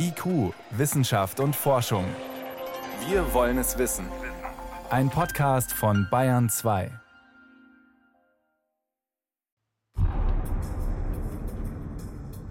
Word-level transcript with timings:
IQ, 0.00 0.54
Wissenschaft 0.70 1.40
und 1.40 1.56
Forschung. 1.56 2.04
Wir 3.08 3.34
wollen 3.34 3.58
es 3.58 3.78
wissen. 3.78 4.06
Ein 4.90 5.10
Podcast 5.10 5.72
von 5.72 6.06
Bayern 6.08 6.48
2. 6.48 6.92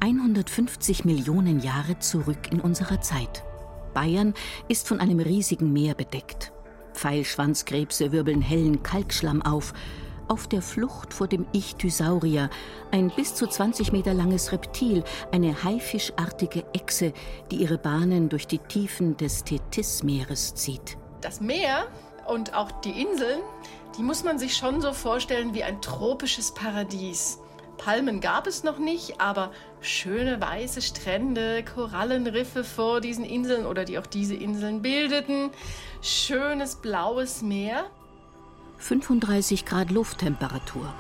»150 0.01 1.05
Millionen 1.05 1.61
Jahre 1.61 1.97
zurück 1.99 2.51
in 2.51 2.59
unserer 2.59 2.99
Zeit. 2.99 3.45
Bayern 3.93 4.33
ist 4.67 4.89
von 4.89 4.99
einem 4.99 5.19
riesigen 5.19 5.71
Meer 5.71 5.93
bedeckt. 5.95 6.51
Pfeilschwanzkrebse 6.93 8.11
wirbeln 8.11 8.41
hellen 8.41 8.83
Kalkschlamm 8.83 9.41
auf 9.41 9.73
auf 10.27 10.47
der 10.47 10.61
Flucht 10.61 11.13
vor 11.13 11.27
dem 11.27 11.45
Ichthyosaurier, 11.53 12.49
ein 12.91 13.09
bis 13.09 13.35
zu 13.35 13.47
20 13.47 13.91
Meter 13.91 14.13
langes 14.13 14.51
Reptil, 14.51 15.03
eine 15.31 15.63
haifischartige 15.63 16.65
Echse, 16.73 17.13
die 17.51 17.57
ihre 17.57 17.77
Bahnen 17.77 18.29
durch 18.29 18.47
die 18.47 18.59
Tiefen 18.59 19.17
des 19.17 19.43
Tethys-Meeres 19.43 20.55
zieht. 20.55 20.97
Das 21.21 21.41
Meer 21.41 21.87
und 22.27 22.53
auch 22.53 22.71
die 22.81 23.01
Inseln, 23.01 23.39
die 23.97 24.03
muss 24.03 24.23
man 24.23 24.37
sich 24.39 24.55
schon 24.55 24.81
so 24.81 24.93
vorstellen 24.93 25.53
wie 25.53 25.63
ein 25.63 25.81
tropisches 25.81 26.53
Paradies. 26.53 27.39
Palmen 27.77 28.21
gab 28.21 28.47
es 28.47 28.63
noch 28.63 28.79
nicht, 28.79 29.21
aber 29.21 29.51
schöne 29.81 30.41
weiße 30.41 30.81
Strände, 30.81 31.63
Korallenriffe 31.63 32.63
vor 32.63 33.01
diesen 33.01 33.23
Inseln 33.23 33.65
oder 33.65 33.85
die 33.85 33.99
auch 33.99 34.07
diese 34.07 34.35
Inseln 34.35 34.81
bildeten, 34.81 35.51
schönes 36.01 36.75
blaues 36.75 37.41
Meer 37.41 37.85
35 38.79 39.65
Grad 39.65 39.91
Lufttemperatur. 39.91 40.93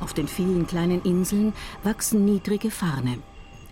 Auf 0.00 0.14
den 0.14 0.28
vielen 0.28 0.66
kleinen 0.66 1.02
Inseln 1.02 1.52
wachsen 1.82 2.24
niedrige 2.24 2.70
Farne. 2.70 3.18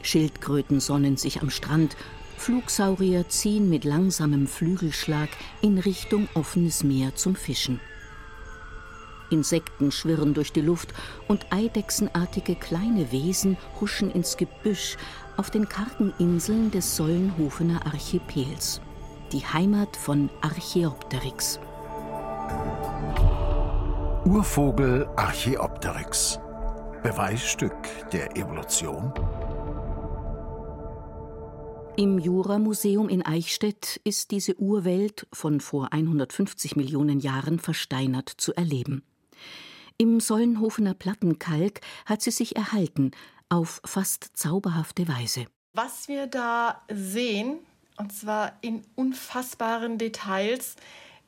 Schildkröten 0.02 0.80
sonnen 0.80 1.16
sich 1.16 1.42
am 1.42 1.50
Strand. 1.50 1.96
Flugsaurier 2.36 3.28
ziehen 3.28 3.68
mit 3.68 3.84
langsamem 3.84 4.46
Flügelschlag 4.46 5.28
in 5.60 5.78
Richtung 5.78 6.28
offenes 6.34 6.84
Meer 6.84 7.14
zum 7.14 7.34
Fischen. 7.34 7.80
Insekten 9.30 9.92
schwirren 9.92 10.34
durch 10.34 10.52
die 10.52 10.60
Luft 10.60 10.92
und 11.28 11.46
eidechsenartige 11.50 12.56
kleine 12.56 13.12
Wesen 13.12 13.56
huschen 13.80 14.10
ins 14.10 14.36
Gebüsch 14.36 14.96
auf 15.36 15.50
den 15.50 15.68
kargen 15.68 16.12
Inseln 16.18 16.70
des 16.70 16.96
Sollenhofener 16.96 17.86
Archipels, 17.86 18.80
die 19.32 19.44
Heimat 19.44 19.96
von 19.96 20.30
Archaeopteryx. 20.40 21.60
Urvogel 24.26 25.08
Archaeopteryx. 25.16 26.38
Beweisstück 27.02 27.72
der 28.12 28.36
Evolution? 28.36 29.14
Im 31.96 32.18
Jura-Museum 32.18 33.08
in 33.08 33.24
Eichstätt 33.24 33.98
ist 34.04 34.30
diese 34.30 34.60
Urwelt 34.60 35.26
von 35.32 35.62
vor 35.62 35.94
150 35.94 36.76
Millionen 36.76 37.20
Jahren 37.20 37.58
versteinert 37.58 38.28
zu 38.28 38.52
erleben. 38.52 39.02
Im 39.96 40.20
Sollenhofener 40.20 40.92
Plattenkalk 40.92 41.80
hat 42.04 42.20
sie 42.20 42.30
sich 42.30 42.56
erhalten, 42.56 43.12
auf 43.48 43.80
fast 43.86 44.32
zauberhafte 44.34 45.08
Weise. 45.08 45.46
Was 45.72 46.08
wir 46.08 46.26
da 46.26 46.82
sehen, 46.92 47.60
und 47.96 48.12
zwar 48.12 48.52
in 48.60 48.82
unfassbaren 48.96 49.96
Details, 49.96 50.76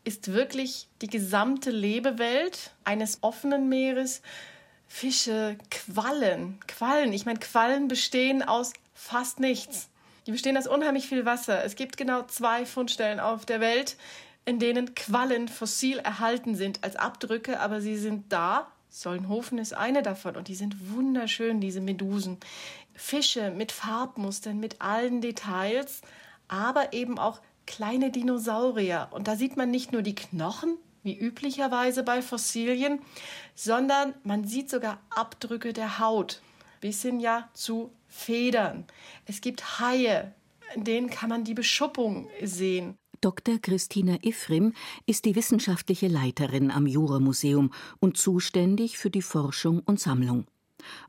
ist 0.05 0.33
wirklich 0.33 0.89
die 1.01 1.07
gesamte 1.07 1.71
Lebewelt 1.71 2.73
eines 2.85 3.19
offenen 3.23 3.69
Meeres. 3.69 4.23
Fische, 4.89 5.57
Quallen, 5.71 6.61
Quallen. 6.67 7.13
Ich 7.13 7.25
meine, 7.25 7.39
Quallen 7.39 7.89
bestehen 7.89 8.43
aus 8.43 8.73
fast 8.95 9.41
nichts. 9.41 9.89
Die 10.27 10.33
bestehen 10.33 10.57
aus 10.57 10.67
unheimlich 10.67 11.09
viel 11.09 11.25
Wasser. 11.25 11.65
Es 11.65 11.77
gibt 11.77 11.97
genau 11.97 12.23
zwei 12.25 12.67
Fundstellen 12.67 13.19
auf 13.19 13.47
der 13.47 13.61
Welt, 13.61 13.97
in 14.45 14.59
denen 14.59 14.95
Quallen 14.95 15.49
fossil 15.49 15.99
erhalten 15.99 16.57
sind 16.57 16.85
als 16.85 16.97
Abdrücke, 16.97 17.61
aber 17.61 17.81
sie 17.81 17.97
sind 17.97 18.33
da. 18.33 18.71
Sollenhofen 18.91 19.57
ist 19.59 19.73
eine 19.73 20.03
davon 20.03 20.37
und 20.37 20.49
die 20.49 20.55
sind 20.55 20.93
wunderschön, 20.95 21.61
diese 21.61 21.81
Medusen. 21.81 22.39
Fische 22.95 23.51
mit 23.51 23.73
Farbmustern, 23.73 24.61
mit 24.61 24.83
allen 24.83 25.23
Details, 25.23 26.03
aber 26.49 26.93
eben 26.93 27.19
auch 27.19 27.41
kleine 27.67 28.11
Dinosaurier. 28.11 29.09
Und 29.11 29.29
da 29.29 29.37
sieht 29.37 29.57
man 29.57 29.71
nicht 29.71 29.93
nur 29.93 30.03
die 30.03 30.15
Knochen, 30.15 30.77
wie 31.03 31.19
üblicherweise 31.19 32.03
bei 32.03 32.23
Fossilien, 32.23 33.01
sondern 33.55 34.15
man 34.25 34.45
sieht 34.45 34.71
sogar 34.71 35.01
Abdrücke 35.11 35.73
der 35.73 35.99
Haut, 35.99 36.41
bis 36.81 37.03
hin 37.03 37.21
ja 37.21 37.49
zu 37.55 37.93
Federn. 38.09 38.85
Es 39.27 39.41
gibt 39.41 39.81
Haie, 39.81 40.35
in 40.75 40.85
denen 40.85 41.11
kann 41.11 41.29
man 41.29 41.45
die 41.45 41.55
Beschuppung 41.55 42.29
sehen. 42.43 42.97
Dr. 43.21 43.59
Christina 43.59 44.19
Ifrim 44.23 44.75
ist 45.07 45.25
die 45.25 45.37
wissenschaftliche 45.37 46.09
Leiterin 46.09 46.73
am 46.73 46.87
Jura-Museum 46.87 47.73
und 48.01 48.17
zuständig 48.17 48.99
für 48.99 49.11
die 49.11 49.23
Forschung 49.23 49.81
und 49.85 50.01
Sammlung. 50.01 50.47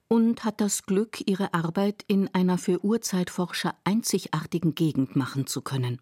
Und 0.08 0.44
hat 0.44 0.62
das 0.62 0.84
Glück, 0.84 1.28
ihre 1.28 1.56
Arbeit 1.56 2.03
in 2.08 2.30
einer 2.35 2.59
für 2.59 2.85
Urzeitforscher 2.85 3.75
einzigartigen 3.84 4.75
Gegend 4.75 5.16
machen 5.16 5.47
zu 5.47 5.62
können. 5.62 6.00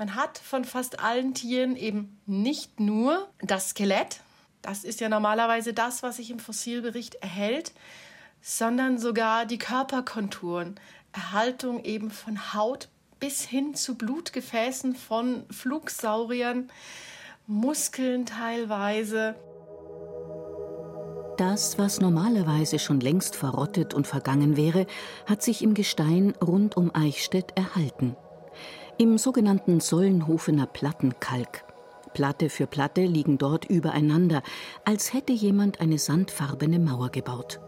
Man 0.00 0.14
hat 0.14 0.38
von 0.38 0.64
fast 0.64 1.00
allen 1.00 1.34
Tieren 1.34 1.76
eben 1.76 2.18
nicht 2.24 2.80
nur 2.80 3.28
das 3.42 3.68
Skelett, 3.68 4.20
das 4.62 4.82
ist 4.82 4.98
ja 5.00 5.10
normalerweise 5.10 5.74
das, 5.74 6.02
was 6.02 6.16
sich 6.16 6.30
im 6.30 6.38
Fossilbericht 6.38 7.16
erhält, 7.16 7.74
sondern 8.40 8.96
sogar 8.96 9.44
die 9.44 9.58
Körperkonturen, 9.58 10.80
Erhaltung 11.12 11.84
eben 11.84 12.10
von 12.10 12.54
Haut 12.54 12.88
bis 13.18 13.42
hin 13.42 13.74
zu 13.74 13.94
Blutgefäßen 13.94 14.94
von 14.94 15.44
Flugsauriern, 15.50 16.70
Muskeln 17.46 18.24
teilweise. 18.24 19.34
Das, 21.36 21.76
was 21.78 22.00
normalerweise 22.00 22.78
schon 22.78 23.00
längst 23.00 23.36
verrottet 23.36 23.92
und 23.92 24.06
vergangen 24.06 24.56
wäre, 24.56 24.86
hat 25.26 25.42
sich 25.42 25.60
im 25.60 25.74
Gestein 25.74 26.32
rund 26.40 26.78
um 26.78 26.90
Eichstätt 26.94 27.52
erhalten 27.54 28.16
im 29.00 29.16
sogenannten 29.16 29.80
Sollenhofener 29.80 30.66
Plattenkalk. 30.66 31.64
Platte 32.12 32.50
für 32.50 32.66
Platte 32.66 33.00
liegen 33.00 33.38
dort 33.38 33.64
übereinander, 33.64 34.42
als 34.84 35.14
hätte 35.14 35.32
jemand 35.32 35.80
eine 35.80 35.96
sandfarbene 35.96 36.78
Mauer 36.78 37.08
gebaut. 37.08 37.60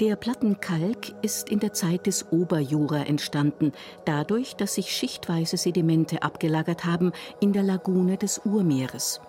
Der 0.00 0.16
Plattenkalk 0.16 1.14
ist 1.22 1.48
in 1.48 1.60
der 1.60 1.72
Zeit 1.72 2.06
des 2.06 2.30
Oberjura 2.30 3.04
entstanden, 3.06 3.72
dadurch, 4.04 4.54
dass 4.54 4.74
sich 4.74 4.90
schichtweise 4.90 5.56
Sedimente 5.56 6.22
abgelagert 6.22 6.84
haben 6.84 7.12
in 7.40 7.54
der 7.54 7.62
Lagune 7.62 8.18
des 8.18 8.42
Urmeeres. 8.44 9.22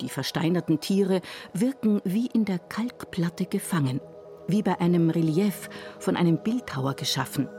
Die 0.00 0.08
versteinerten 0.08 0.80
Tiere 0.80 1.20
wirken 1.52 2.00
wie 2.04 2.28
in 2.28 2.46
der 2.46 2.58
Kalkplatte 2.58 3.44
gefangen, 3.44 4.00
wie 4.48 4.62
bei 4.62 4.80
einem 4.80 5.10
Relief 5.10 5.68
von 5.98 6.16
einem 6.16 6.42
Bildhauer 6.42 6.94
geschaffen. 6.94 7.50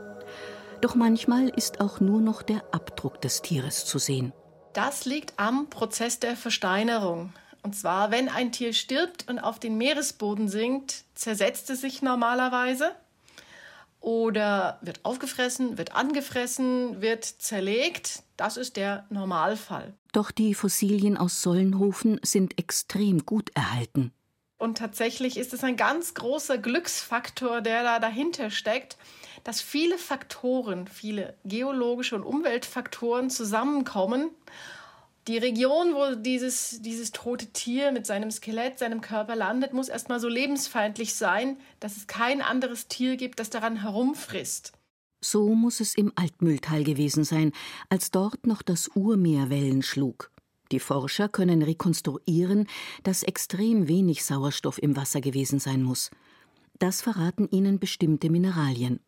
Doch 0.84 0.96
manchmal 0.96 1.48
ist 1.48 1.80
auch 1.80 2.00
nur 2.00 2.20
noch 2.20 2.42
der 2.42 2.62
Abdruck 2.74 3.18
des 3.22 3.40
Tieres 3.40 3.86
zu 3.86 3.98
sehen. 3.98 4.34
Das 4.74 5.06
liegt 5.06 5.32
am 5.38 5.70
Prozess 5.70 6.20
der 6.20 6.36
Versteinerung. 6.36 7.32
Und 7.62 7.74
zwar, 7.74 8.10
wenn 8.10 8.28
ein 8.28 8.52
Tier 8.52 8.74
stirbt 8.74 9.26
und 9.30 9.38
auf 9.38 9.58
den 9.58 9.78
Meeresboden 9.78 10.46
sinkt, 10.46 11.04
zersetzt 11.14 11.70
es 11.70 11.80
sich 11.80 12.02
normalerweise 12.02 12.90
oder 14.00 14.78
wird 14.82 15.06
aufgefressen, 15.06 15.78
wird 15.78 15.96
angefressen, 15.96 17.00
wird 17.00 17.24
zerlegt. 17.24 18.22
Das 18.36 18.58
ist 18.58 18.76
der 18.76 19.06
Normalfall. 19.08 19.94
Doch 20.12 20.30
die 20.30 20.52
Fossilien 20.52 21.16
aus 21.16 21.40
Sollenhofen 21.40 22.20
sind 22.22 22.58
extrem 22.58 23.24
gut 23.24 23.48
erhalten. 23.54 24.12
Und 24.58 24.76
tatsächlich 24.76 25.38
ist 25.38 25.54
es 25.54 25.64
ein 25.64 25.76
ganz 25.76 26.12
großer 26.12 26.58
Glücksfaktor, 26.58 27.62
der 27.62 27.84
da 27.84 27.98
dahinter 28.00 28.50
steckt 28.50 28.98
dass 29.44 29.60
viele 29.60 29.98
Faktoren, 29.98 30.88
viele 30.88 31.34
geologische 31.44 32.16
und 32.16 32.24
Umweltfaktoren 32.24 33.30
zusammenkommen. 33.30 34.30
Die 35.28 35.38
Region, 35.38 35.94
wo 35.94 36.16
dieses, 36.16 36.82
dieses 36.82 37.12
tote 37.12 37.46
Tier 37.46 37.92
mit 37.92 38.06
seinem 38.06 38.30
Skelett, 38.30 38.78
seinem 38.78 39.00
Körper 39.00 39.36
landet, 39.36 39.72
muss 39.72 39.88
erstmal 39.88 40.20
so 40.20 40.28
lebensfeindlich 40.28 41.14
sein, 41.14 41.58
dass 41.80 41.96
es 41.96 42.06
kein 42.06 42.42
anderes 42.42 42.88
Tier 42.88 43.16
gibt, 43.16 43.38
das 43.38 43.50
daran 43.50 43.76
herumfrisst. 43.76 44.72
So 45.22 45.54
muss 45.54 45.80
es 45.80 45.94
im 45.94 46.12
Altmühltal 46.16 46.84
gewesen 46.84 47.24
sein, 47.24 47.52
als 47.88 48.10
dort 48.10 48.46
noch 48.46 48.60
das 48.60 48.88
Urmeer 48.88 49.48
Wellen 49.48 49.82
schlug. 49.82 50.30
Die 50.72 50.80
Forscher 50.80 51.28
können 51.28 51.62
rekonstruieren, 51.62 52.66
dass 53.02 53.22
extrem 53.22 53.88
wenig 53.88 54.24
Sauerstoff 54.24 54.82
im 54.82 54.96
Wasser 54.96 55.20
gewesen 55.22 55.58
sein 55.58 55.82
muss. 55.82 56.10
Das 56.78 57.00
verraten 57.00 57.48
ihnen 57.50 57.78
bestimmte 57.78 58.28
Mineralien. 58.28 59.00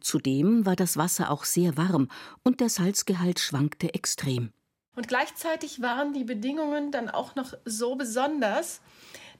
Zudem 0.00 0.64
war 0.66 0.76
das 0.76 0.96
Wasser 0.96 1.30
auch 1.30 1.44
sehr 1.44 1.76
warm 1.76 2.08
und 2.42 2.60
der 2.60 2.68
Salzgehalt 2.68 3.38
schwankte 3.38 3.94
extrem. 3.94 4.50
Und 4.96 5.08
gleichzeitig 5.08 5.82
waren 5.82 6.12
die 6.12 6.24
Bedingungen 6.24 6.90
dann 6.90 7.08
auch 7.08 7.34
noch 7.34 7.54
so 7.64 7.94
besonders, 7.94 8.80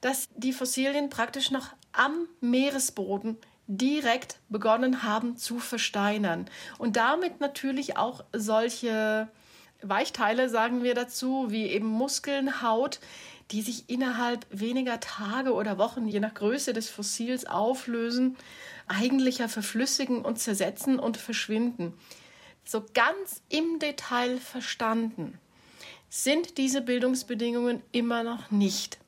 dass 0.00 0.28
die 0.36 0.52
Fossilien 0.52 1.10
praktisch 1.10 1.50
noch 1.50 1.68
am 1.92 2.26
Meeresboden 2.40 3.36
direkt 3.66 4.38
begonnen 4.48 5.02
haben 5.02 5.36
zu 5.36 5.58
versteinern. 5.58 6.46
Und 6.78 6.96
damit 6.96 7.40
natürlich 7.40 7.96
auch 7.96 8.24
solche 8.32 9.28
Weichteile, 9.82 10.48
sagen 10.48 10.82
wir 10.82 10.94
dazu, 10.94 11.46
wie 11.50 11.66
eben 11.66 11.86
Muskeln, 11.86 12.62
Haut, 12.62 13.00
die 13.50 13.62
sich 13.62 13.88
innerhalb 13.88 14.46
weniger 14.50 15.00
Tage 15.00 15.54
oder 15.54 15.78
Wochen, 15.78 16.06
je 16.06 16.20
nach 16.20 16.34
Größe 16.34 16.72
des 16.72 16.88
Fossils, 16.88 17.46
auflösen, 17.46 18.36
eigentlich 18.90 19.38
ja 19.38 19.48
verflüssigen 19.48 20.22
und 20.22 20.38
zersetzen 20.38 20.98
und 20.98 21.16
verschwinden. 21.16 21.94
So 22.64 22.84
ganz 22.92 23.42
im 23.48 23.78
Detail 23.78 24.38
verstanden 24.38 25.38
sind 26.08 26.58
diese 26.58 26.82
Bildungsbedingungen 26.82 27.82
immer 27.92 28.22
noch 28.22 28.50
nicht. 28.50 28.98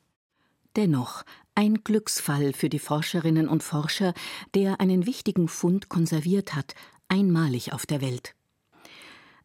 Dennoch 0.77 1.25
ein 1.55 1.85
Glücksfall 1.85 2.55
für 2.55 2.71
die 2.71 2.79
Forscherinnen 2.79 3.49
und 3.49 3.63
Forscher, 3.63 4.15
der 4.55 4.81
einen 4.81 5.05
wichtigen 5.05 5.49
Fund 5.49 5.89
konserviert 5.89 6.55
hat, 6.55 6.75
einmalig 7.09 7.73
auf 7.73 7.85
der 7.85 8.01
Welt. 8.01 8.35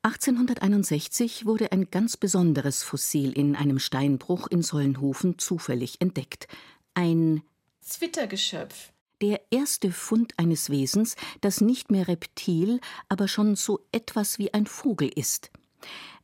1861 0.03 1.45
wurde 1.45 1.71
ein 1.73 1.89
ganz 1.91 2.15
besonderes 2.15 2.83
Fossil 2.83 3.33
in 3.33 3.55
einem 3.55 3.79
Steinbruch 3.79 4.47
in 4.47 4.61
Sollenhofen 4.61 5.37
zufällig 5.37 5.99
entdeckt. 5.99 6.47
Ein 6.93 7.41
Zwittergeschöpf. 7.81 8.93
Der 9.21 9.41
erste 9.49 9.91
Fund 9.91 10.33
eines 10.37 10.69
Wesens, 10.69 11.15
das 11.41 11.61
nicht 11.61 11.91
mehr 11.91 12.07
Reptil, 12.07 12.79
aber 13.09 13.27
schon 13.27 13.55
so 13.55 13.79
etwas 13.91 14.37
wie 14.37 14.53
ein 14.53 14.67
Vogel 14.67 15.09
ist. 15.09 15.51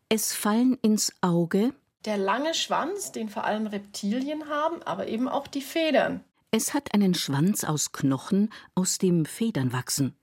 Es 0.09 0.33
fallen 0.33 0.77
ins 0.81 1.13
Auge 1.21 1.73
der 2.05 2.17
lange 2.17 2.53
Schwanz, 2.53 3.11
den 3.11 3.29
vor 3.29 3.45
allem 3.45 3.65
Reptilien 3.65 4.49
haben, 4.49 4.83
aber 4.83 5.07
eben 5.07 5.29
auch 5.29 5.47
die 5.47 5.61
Federn. 5.61 6.23
Es 6.51 6.73
hat 6.73 6.93
einen 6.93 7.13
Schwanz 7.13 7.63
aus 7.63 7.93
Knochen, 7.93 8.49
aus 8.75 8.97
dem 8.97 9.25
Federn 9.25 9.71
wachsen. 9.71 10.13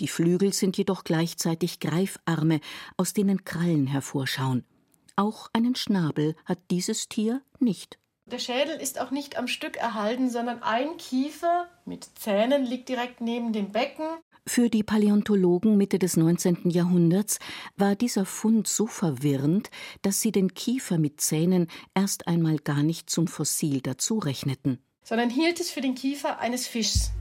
Die 0.00 0.08
Flügel 0.08 0.52
sind 0.52 0.76
jedoch 0.76 1.04
gleichzeitig 1.04 1.78
Greifarme, 1.80 2.60
aus 2.96 3.12
denen 3.12 3.44
Krallen 3.44 3.86
hervorschauen. 3.86 4.64
Auch 5.14 5.48
einen 5.52 5.74
Schnabel 5.74 6.36
hat 6.44 6.58
dieses 6.70 7.08
Tier 7.08 7.42
nicht. 7.60 7.98
Der 8.28 8.40
Schädel 8.40 8.80
ist 8.80 9.00
auch 9.00 9.12
nicht 9.12 9.38
am 9.38 9.46
Stück 9.46 9.76
erhalten, 9.76 10.30
sondern 10.30 10.60
ein 10.60 10.96
Kiefer 10.96 11.68
mit 11.84 12.08
Zähnen 12.18 12.64
liegt 12.64 12.88
direkt 12.88 13.20
neben 13.20 13.52
dem 13.52 13.70
Becken. 13.70 14.04
Für 14.44 14.68
die 14.68 14.82
Paläontologen 14.82 15.76
Mitte 15.76 16.00
des 16.00 16.16
19. 16.16 16.70
Jahrhunderts 16.70 17.38
war 17.76 17.94
dieser 17.94 18.24
Fund 18.24 18.66
so 18.66 18.88
verwirrend, 18.88 19.70
dass 20.02 20.20
sie 20.20 20.32
den 20.32 20.54
Kiefer 20.54 20.98
mit 20.98 21.20
Zähnen 21.20 21.68
erst 21.94 22.26
einmal 22.26 22.56
gar 22.56 22.82
nicht 22.82 23.10
zum 23.10 23.28
Fossil 23.28 23.80
dazu 23.80 24.18
rechneten. 24.18 24.80
Sondern 25.04 25.30
hielt 25.30 25.60
es 25.60 25.70
für 25.70 25.80
den 25.80 25.94
Kiefer 25.94 26.40
eines 26.40 26.66
Fischs. 26.66 27.12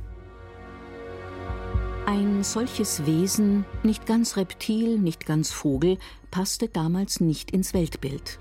Ein 2.07 2.43
solches 2.43 3.05
Wesen, 3.05 3.63
nicht 3.83 4.07
ganz 4.07 4.37
Reptil, 4.37 4.97
nicht 4.97 5.27
ganz 5.27 5.51
Vogel, 5.51 5.99
passte 6.31 6.67
damals 6.67 7.19
nicht 7.19 7.51
ins 7.51 7.75
Weltbild. 7.75 8.39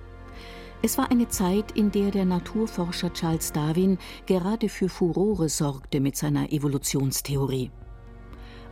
Es 0.85 0.99
war 0.99 1.11
eine 1.11 1.29
Zeit, 1.29 1.73
in 1.73 1.91
der 1.91 2.11
der 2.11 2.27
Naturforscher 2.27 3.11
Charles 3.15 3.53
Darwin 3.53 3.97
gerade 4.27 4.69
für 4.69 4.91
Furore 4.91 5.49
sorgte 5.49 5.99
mit 5.99 6.15
seiner 6.15 6.53
Evolutionstheorie. 6.53 7.71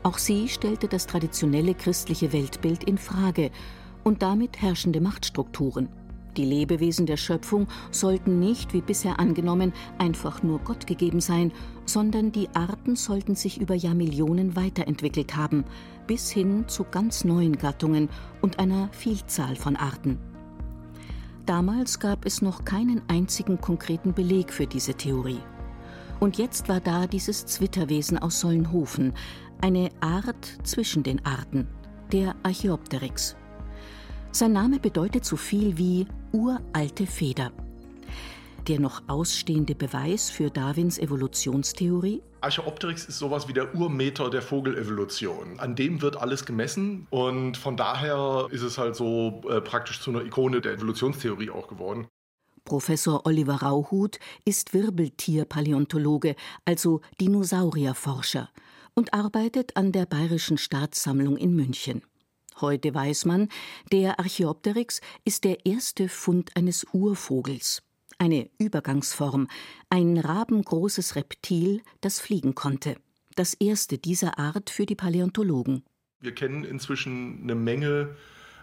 Auch 0.03 0.19
sie 0.19 0.47
stellte 0.51 0.89
das 0.89 1.07
traditionelle 1.07 1.73
christliche 1.73 2.35
Weltbild 2.35 2.85
in 2.85 2.99
Frage 2.99 3.51
und 4.05 4.21
damit 4.21 4.61
herrschende 4.61 5.01
Machtstrukturen. 5.01 5.89
Die 6.37 6.45
Lebewesen 6.45 7.07
der 7.07 7.17
Schöpfung 7.17 7.67
sollten 7.91 8.39
nicht, 8.39 8.75
wie 8.75 8.83
bisher 8.83 9.19
angenommen, 9.19 9.73
einfach 9.97 10.43
nur 10.43 10.59
Gott 10.59 10.87
gegeben 10.87 11.21
sein, 11.21 11.51
sondern 11.87 12.31
die 12.31 12.51
Arten 12.53 12.95
sollten 12.95 13.37
sich 13.37 13.59
über 13.59 13.75
Jahrmillionen 13.75 14.55
weiterentwickelt 14.55 15.35
haben, 15.35 15.65
bis 16.07 16.31
hin 16.31 16.69
zu 16.69 16.85
ganz 16.85 17.25
neuen 17.25 17.57
Gattungen 17.57 18.11
und 18.43 18.59
einer 18.59 18.91
Vielzahl 18.93 19.57
von 19.57 19.77
Arten. 19.77 20.19
Damals 21.47 21.99
gab 21.99 22.25
es 22.25 22.41
noch 22.41 22.65
keinen 22.65 23.03
einzigen 23.09 23.61
konkreten 23.61 24.15
Beleg 24.15 24.53
für 24.53 24.67
diese 24.67 24.95
Theorie. 24.95 25.41
Und 26.21 26.39
jetzt 26.39 26.69
war 26.69 26.81
da 26.81 27.09
dieses 27.09 27.47
Zwitterwesen 27.47 28.17
aus 28.17 28.39
Sollenhofen, 28.41 29.13
eine 29.61 29.91
Art 30.01 30.59
zwischen 30.63 31.03
den 31.03 31.25
Arten, 31.27 31.67
der 32.13 32.37
Archaeopteryx. 32.45 33.35
Sein 34.31 34.53
Name 34.53 34.79
bedeutet 34.79 35.25
so 35.25 35.37
viel 35.37 35.77
wie 35.77 36.07
uralte 36.31 37.07
Feder. 37.07 37.53
Der 38.69 38.79
noch 38.79 39.03
ausstehende 39.09 39.75
Beweis 39.75 40.31
für 40.31 40.49
Darwins 40.49 40.99
Evolutionstheorie? 40.99 42.23
Archaeopteryx 42.43 43.05
ist 43.05 43.19
sowas 43.19 43.49
wie 43.49 43.53
der 43.53 43.75
Urmeter 43.75 44.29
der 44.29 44.43
Vogelevolution. 44.43 45.61
An 45.61 45.77
dem 45.77 46.03
wird 46.03 46.17
alles 46.17 46.45
gemessen 46.45 47.07
und 47.11 47.57
von 47.57 47.77
daher 47.77 48.49
ist 48.51 48.63
es 48.63 48.79
halt 48.79 48.97
so 48.97 49.43
äh, 49.49 49.61
praktisch 49.61 50.01
zu 50.01 50.11
einer 50.11 50.25
Ikone 50.25 50.61
der 50.61 50.73
Evolutionstheorie 50.73 51.51
auch 51.51 51.69
geworden. 51.69 52.09
Professor 52.65 53.27
Oliver 53.27 53.63
Rauhut 53.63 54.19
ist 54.45 54.73
Wirbeltierpaläontologe, 54.73 56.37
also 56.65 57.01
Dinosaurierforscher, 57.21 58.51
und 58.95 59.15
arbeitet 59.15 59.77
an 59.77 59.93
der 59.93 60.07
Bayerischen 60.07 60.59
Staatssammlung 60.59 61.37
in 61.37 61.55
München. 61.55 62.03
Heute 62.61 62.95
weiß 62.95 63.25
man, 63.25 63.49
der 63.91 64.21
Archaeopteryx 64.21 65.01
ist 65.25 65.45
der 65.45 65.65
erste 65.67 66.09
Fund 66.09 66.57
eines 66.57 66.87
Urvogels. 66.93 67.83
Eine 68.23 68.49
Übergangsform, 68.57 69.49
ein 69.91 70.17
rabengroßes 70.17 71.17
Reptil, 71.17 71.83
das 72.03 72.21
fliegen 72.21 72.55
konnte. 72.55 72.95
Das 73.35 73.53
erste 73.53 73.99
dieser 73.99 74.39
Art 74.39 74.71
für 74.71 74.87
die 74.87 74.95
Paläontologen. 74.95 75.83
Wir 76.21 76.33
kennen 76.33 76.63
inzwischen 76.63 77.41
eine 77.43 77.57
Menge 77.57 78.15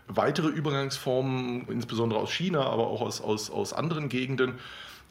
weitere 0.08 0.48
Übergangsformen, 0.48 1.68
insbesondere 1.68 2.22
aus 2.22 2.32
China, 2.32 2.62
aber 2.68 2.88
auch 2.88 3.02
aus, 3.02 3.20
aus, 3.20 3.50
aus 3.50 3.74
anderen 3.74 4.08
Gegenden. 4.08 4.54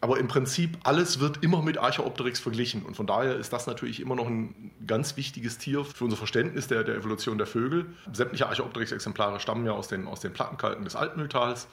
Aber 0.00 0.18
im 0.18 0.28
Prinzip 0.28 0.78
alles 0.82 1.20
wird 1.20 1.42
immer 1.44 1.60
mit 1.60 1.76
Archaeopteryx 1.76 2.40
verglichen. 2.40 2.84
Und 2.84 2.96
von 2.96 3.06
daher 3.06 3.36
ist 3.36 3.52
das 3.52 3.66
natürlich 3.66 4.00
immer 4.00 4.14
noch 4.14 4.28
ein 4.28 4.70
ganz 4.86 5.18
wichtiges 5.18 5.58
Tier 5.58 5.84
für 5.84 6.04
unser 6.04 6.16
Verständnis 6.16 6.68
der, 6.68 6.84
der 6.84 6.94
Evolution 6.94 7.36
der 7.36 7.46
Vögel. 7.46 7.84
Sämtliche 8.14 8.46
Archaeopteryx-Exemplare 8.46 9.40
stammen 9.40 9.66
ja 9.66 9.72
aus 9.72 9.88
den, 9.88 10.06
aus 10.06 10.20
den 10.20 10.32
Plattenkalken 10.32 10.84
des 10.84 10.96
Altmühltals. 10.96 11.68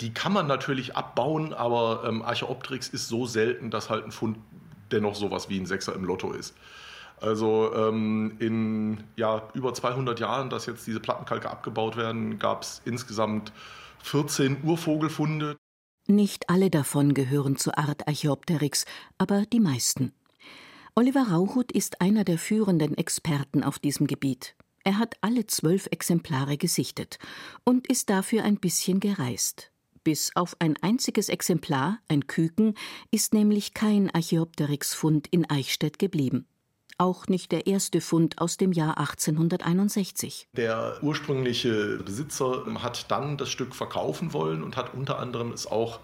Die 0.00 0.12
kann 0.14 0.32
man 0.32 0.46
natürlich 0.46 0.96
abbauen, 0.96 1.52
aber 1.52 2.04
ähm, 2.06 2.22
Archaeopteryx 2.22 2.88
ist 2.88 3.08
so 3.08 3.26
selten, 3.26 3.70
dass 3.70 3.90
halt 3.90 4.04
ein 4.04 4.12
Fund 4.12 4.38
dennoch 4.90 5.14
sowas 5.14 5.48
wie 5.48 5.58
ein 5.58 5.66
Sechser 5.66 5.94
im 5.94 6.04
Lotto 6.04 6.32
ist. 6.32 6.54
Also 7.20 7.74
ähm, 7.74 8.36
in 8.38 9.04
ja, 9.16 9.48
über 9.52 9.74
200 9.74 10.18
Jahren, 10.20 10.48
dass 10.48 10.66
jetzt 10.66 10.86
diese 10.86 11.00
Plattenkalke 11.00 11.50
abgebaut 11.50 11.96
werden, 11.96 12.38
gab 12.38 12.62
es 12.62 12.80
insgesamt 12.84 13.52
14 14.02 14.64
Urvogelfunde. 14.64 15.56
Nicht 16.06 16.48
alle 16.48 16.70
davon 16.70 17.12
gehören 17.12 17.56
zur 17.56 17.78
Art 17.78 18.08
Archaeopteryx, 18.08 18.86
aber 19.18 19.44
die 19.46 19.60
meisten. 19.60 20.12
Oliver 20.94 21.28
Rauchut 21.30 21.70
ist 21.72 22.00
einer 22.00 22.24
der 22.24 22.38
führenden 22.38 22.96
Experten 22.96 23.62
auf 23.62 23.78
diesem 23.78 24.06
Gebiet. 24.06 24.56
Er 24.82 24.98
hat 24.98 25.16
alle 25.20 25.46
zwölf 25.46 25.86
Exemplare 25.90 26.56
gesichtet 26.56 27.18
und 27.64 27.86
ist 27.86 28.08
dafür 28.08 28.44
ein 28.44 28.56
bisschen 28.56 28.98
gereist. 28.98 29.70
Bis 30.10 30.32
auf 30.34 30.56
ein 30.58 30.76
einziges 30.82 31.28
Exemplar, 31.28 32.00
ein 32.08 32.26
Küken, 32.26 32.74
ist 33.12 33.32
nämlich 33.32 33.74
kein 33.74 34.10
Archaeopteryx-Fund 34.12 35.28
in 35.30 35.48
Eichstätt 35.48 36.00
geblieben 36.00 36.48
auch 36.98 37.28
nicht 37.28 37.50
der 37.50 37.66
erste 37.66 38.02
Fund 38.02 38.38
aus 38.40 38.58
dem 38.58 38.72
Jahr 38.72 38.98
1861. 38.98 40.48
Der 40.52 40.98
ursprüngliche 41.00 41.98
Besitzer 41.98 42.64
hat 42.82 43.10
dann 43.10 43.38
das 43.38 43.48
Stück 43.48 43.74
verkaufen 43.74 44.34
wollen 44.34 44.62
und 44.62 44.76
hat 44.76 44.92
unter 44.92 45.18
anderem 45.18 45.52
es 45.52 45.66
auch 45.66 46.00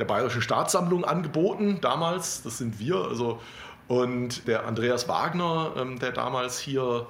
der 0.00 0.06
Bayerischen 0.06 0.42
Staatssammlung 0.42 1.04
angeboten, 1.04 1.78
damals, 1.82 2.42
das 2.42 2.58
sind 2.58 2.80
wir, 2.80 2.96
also 2.96 3.40
und 3.86 4.48
der 4.48 4.66
Andreas 4.66 5.06
Wagner, 5.06 5.74
ähm, 5.76 5.98
der 6.00 6.10
damals 6.12 6.58
hier 6.58 7.06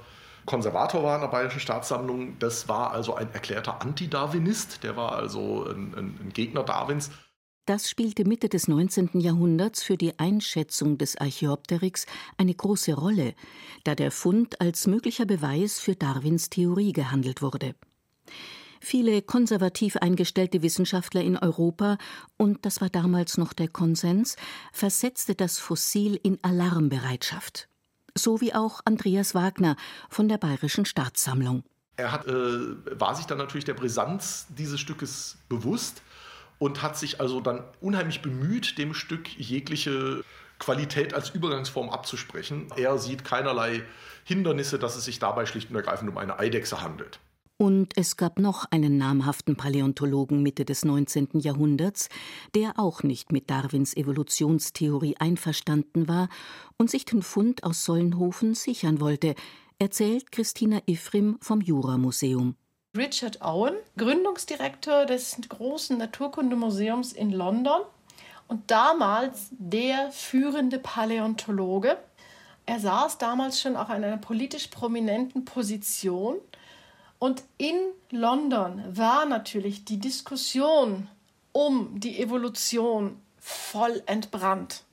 Konservator 0.51 1.05
war 1.05 1.15
in 1.15 1.21
der 1.21 1.29
Bayerischen 1.29 1.61
Staatssammlung, 1.61 2.37
das 2.41 2.69
war 2.69 2.91
also 2.91 3.15
ein 3.15 3.33
erklärter 3.33 3.81
Anti-Darwinist, 3.81 4.83
der 4.83 4.97
war 4.97 5.13
also 5.13 5.65
ein, 5.65 5.95
ein 5.97 6.31
Gegner 6.35 6.65
Darwins. 6.65 7.13
Das 7.67 7.89
spielte 7.89 8.25
Mitte 8.25 8.49
des 8.49 8.67
19. 8.67 9.21
Jahrhunderts 9.21 9.85
für 9.85 9.97
die 9.97 10.19
Einschätzung 10.19 10.99
des 10.99 11.17
Archaeopteryx 11.17 12.05
eine 12.37 12.53
große 12.53 12.95
Rolle, 12.95 13.35
da 13.85 13.95
der 13.95 14.11
Fund 14.11 14.61
als 14.61 14.89
möglicher 14.89 15.25
Beweis 15.25 15.79
für 15.79 15.95
Darwins 15.95 16.51
Theorie 16.51 16.93
gehandelt 16.93 17.43
wurde. 17.43 17.77
Viele 18.81 19.23
konservativ 19.23 19.99
eingestellte 19.99 20.63
Wissenschaftler 20.63 21.23
in 21.23 21.37
Europa, 21.37 21.97
und 22.37 22.67
das 22.67 22.81
war 22.81 22.91
damals 22.91 23.39
noch 23.39 23.53
der 23.53 23.69
Konsens, 23.69 24.35
versetzte 24.73 25.37
das 25.37 25.61
Fossil 25.61 26.19
in 26.21 26.41
Alarmbereitschaft. 26.43 27.70
So 28.15 28.41
wie 28.41 28.55
auch 28.55 28.81
Andreas 28.85 29.35
Wagner 29.35 29.77
von 30.09 30.29
der 30.29 30.39
Bayerischen 30.39 30.85
Staatssammlung. 30.85 31.65
Er 31.97 32.13
hat, 32.13 32.27
äh, 32.27 33.01
war 33.01 33.15
sich 33.15 33.27
dann 33.27 33.39
natürlich 33.39 33.65
der 33.65 33.75
Brisanz 33.75 34.47
dieses 34.49 34.81
Stückes 34.81 35.37
bewusst 35.49 36.03
und 36.59 36.83
hat 36.83 36.97
sich 36.97 37.21
also 37.21 37.41
dann 37.41 37.63
unheimlich 37.81 38.23
bemüht, 38.23 38.79
dem 38.79 38.95
Stück 38.95 39.29
jegliche 39.39 40.25
Qualität 40.59 41.15
als 41.15 41.31
Übergangsform 41.31 41.91
abzusprechen. 41.91 42.69
Er 42.77 42.99
sieht 42.99 43.25
keinerlei 43.25 43.83
Hindernisse, 44.25 44.79
dass 44.79 44.97
es 44.97 45.05
sich 45.05 45.19
dabei 45.19 45.47
schlicht 45.47 45.71
und 45.71 45.77
ergreifend 45.77 46.11
um 46.11 46.19
eine 46.19 46.39
Eidechse 46.39 46.83
handelt. 46.83 47.19
Und 47.61 47.93
es 47.99 48.17
gab 48.17 48.39
noch 48.39 48.65
einen 48.71 48.97
namhaften 48.97 49.55
Paläontologen 49.55 50.43
Mitte 50.43 50.65
des 50.65 50.83
19. 50.87 51.41
Jahrhunderts, 51.41 52.09
der 52.55 52.79
auch 52.79 53.03
nicht 53.03 53.33
mit 53.33 53.51
Darwins 53.51 53.95
Evolutionstheorie 53.95 55.17
einverstanden 55.19 56.09
war 56.09 56.31
und 56.79 56.91
sich 56.91 57.05
den 57.05 57.21
Fund 57.21 57.63
aus 57.63 57.85
Sollenhofen 57.85 58.55
sichern 58.55 58.99
wollte, 58.99 59.35
erzählt 59.79 60.33
Christina 60.33 60.81
Ifrim 60.87 61.37
vom 61.43 61.61
Juramuseum. 61.61 62.55
Richard 62.97 63.43
Owen, 63.43 63.75
Gründungsdirektor 63.99 65.05
des 65.05 65.37
großen 65.47 65.99
Naturkundemuseums 65.99 67.13
in 67.13 67.31
London 67.31 67.83
und 68.49 68.71
damals 68.71 69.51
der 69.51 70.11
führende 70.13 70.79
Paläontologe. 70.79 71.99
Er 72.65 72.81
saß 72.81 73.19
damals 73.19 73.61
schon 73.61 73.77
auch 73.77 73.91
in 73.91 74.03
einer 74.03 74.17
politisch 74.17 74.69
prominenten 74.69 75.45
Position. 75.45 76.39
Und 77.21 77.45
in 77.59 77.77
London 78.11 78.83
war 78.89 79.27
natürlich 79.27 79.85
die 79.85 79.99
Diskussion 79.99 81.07
um 81.53 82.01
die 82.01 82.19
Evolution 82.19 83.21
voll 83.39 84.03
entbrannt. 84.07 84.85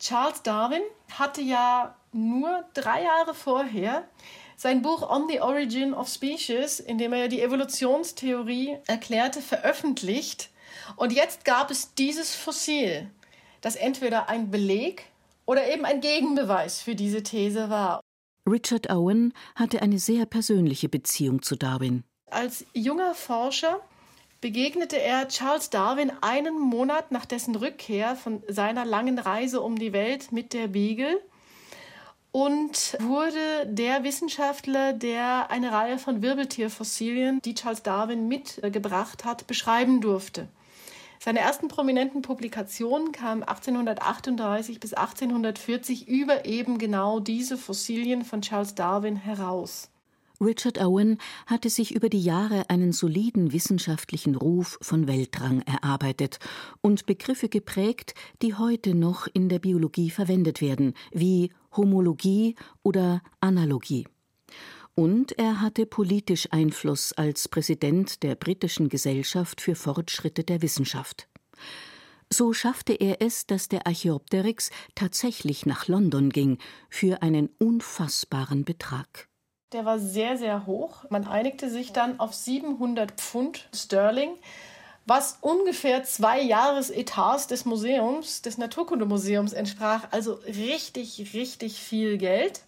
Charles 0.00 0.42
Darwin 0.42 0.82
hatte 1.18 1.40
ja 1.40 1.94
nur 2.12 2.64
drei 2.74 3.04
Jahre 3.04 3.34
vorher 3.34 4.08
sein 4.56 4.82
Buch 4.82 5.08
On 5.08 5.28
the 5.28 5.40
Origin 5.40 5.94
of 5.94 6.08
Species, 6.08 6.80
in 6.80 6.98
dem 6.98 7.12
er 7.12 7.28
die 7.28 7.42
Evolutionstheorie 7.42 8.78
erklärte, 8.88 9.40
veröffentlicht. 9.40 10.50
Und 10.96 11.12
jetzt 11.12 11.44
gab 11.44 11.70
es 11.70 11.94
dieses 11.94 12.34
Fossil, 12.34 13.08
das 13.60 13.76
entweder 13.76 14.28
ein 14.28 14.50
Beleg 14.50 15.04
oder 15.46 15.72
eben 15.72 15.84
ein 15.84 16.00
Gegenbeweis 16.00 16.82
für 16.82 16.96
diese 16.96 17.22
These 17.22 17.70
war. 17.70 18.00
Richard 18.50 18.90
Owen 18.90 19.32
hatte 19.54 19.82
eine 19.82 19.98
sehr 19.98 20.26
persönliche 20.26 20.88
Beziehung 20.88 21.42
zu 21.42 21.56
Darwin. 21.56 22.04
Als 22.30 22.64
junger 22.74 23.14
Forscher 23.14 23.80
begegnete 24.40 25.00
er 25.00 25.28
Charles 25.28 25.70
Darwin 25.70 26.12
einen 26.20 26.58
Monat 26.58 27.12
nach 27.12 27.26
dessen 27.26 27.54
Rückkehr 27.56 28.16
von 28.16 28.42
seiner 28.48 28.84
langen 28.84 29.18
Reise 29.18 29.60
um 29.60 29.76
die 29.76 29.92
Welt 29.92 30.32
mit 30.32 30.52
der 30.52 30.68
Beagle 30.68 31.20
und 32.32 32.96
wurde 33.00 33.66
der 33.66 34.04
Wissenschaftler, 34.04 34.92
der 34.92 35.50
eine 35.50 35.72
Reihe 35.72 35.98
von 35.98 36.22
Wirbeltierfossilien, 36.22 37.40
die 37.42 37.54
Charles 37.54 37.82
Darwin 37.82 38.28
mitgebracht 38.28 39.24
hat, 39.24 39.46
beschreiben 39.46 40.00
durfte. 40.00 40.48
Seine 41.22 41.40
ersten 41.40 41.68
prominenten 41.68 42.22
Publikationen 42.22 43.12
kamen 43.12 43.42
1838 43.42 44.80
bis 44.80 44.94
1840 44.94 46.08
über 46.08 46.46
eben 46.46 46.78
genau 46.78 47.20
diese 47.20 47.58
Fossilien 47.58 48.24
von 48.24 48.40
Charles 48.40 48.74
Darwin 48.74 49.16
heraus. 49.16 49.90
Richard 50.40 50.80
Owen 50.80 51.18
hatte 51.44 51.68
sich 51.68 51.94
über 51.94 52.08
die 52.08 52.22
Jahre 52.22 52.70
einen 52.70 52.92
soliden 52.92 53.52
wissenschaftlichen 53.52 54.34
Ruf 54.34 54.78
von 54.80 55.06
Weltrang 55.06 55.60
erarbeitet 55.60 56.38
und 56.80 57.04
Begriffe 57.04 57.50
geprägt, 57.50 58.14
die 58.40 58.54
heute 58.54 58.94
noch 58.94 59.26
in 59.30 59.50
der 59.50 59.58
Biologie 59.58 60.08
verwendet 60.08 60.62
werden, 60.62 60.94
wie 61.12 61.52
Homologie 61.76 62.54
oder 62.82 63.20
Analogie. 63.40 64.06
Und 65.00 65.38
er 65.38 65.62
hatte 65.62 65.86
politisch 65.86 66.46
Einfluss 66.50 67.14
als 67.14 67.48
Präsident 67.48 68.22
der 68.22 68.34
britischen 68.34 68.90
Gesellschaft 68.90 69.62
für 69.62 69.74
Fortschritte 69.74 70.44
der 70.44 70.60
Wissenschaft. 70.60 71.26
So 72.28 72.52
schaffte 72.52 72.92
er 72.92 73.22
es, 73.22 73.46
dass 73.46 73.70
der 73.70 73.86
Archaeopteryx 73.86 74.68
tatsächlich 74.94 75.64
nach 75.64 75.88
London 75.88 76.28
ging, 76.28 76.58
für 76.90 77.22
einen 77.22 77.48
unfassbaren 77.58 78.66
Betrag. 78.66 79.30
Der 79.72 79.86
war 79.86 79.98
sehr, 79.98 80.36
sehr 80.36 80.66
hoch. 80.66 81.06
Man 81.08 81.26
einigte 81.26 81.70
sich 81.70 81.94
dann 81.94 82.20
auf 82.20 82.34
700 82.34 83.12
Pfund 83.12 83.70
Sterling, 83.74 84.32
was 85.06 85.38
ungefähr 85.40 86.04
zwei 86.04 86.42
Jahresetats 86.42 87.46
des 87.46 87.64
Museums, 87.64 88.42
des 88.42 88.58
Naturkundemuseums 88.58 89.54
entsprach. 89.54 90.08
Also 90.10 90.34
richtig, 90.44 91.32
richtig 91.32 91.80
viel 91.80 92.18
Geld. 92.18 92.64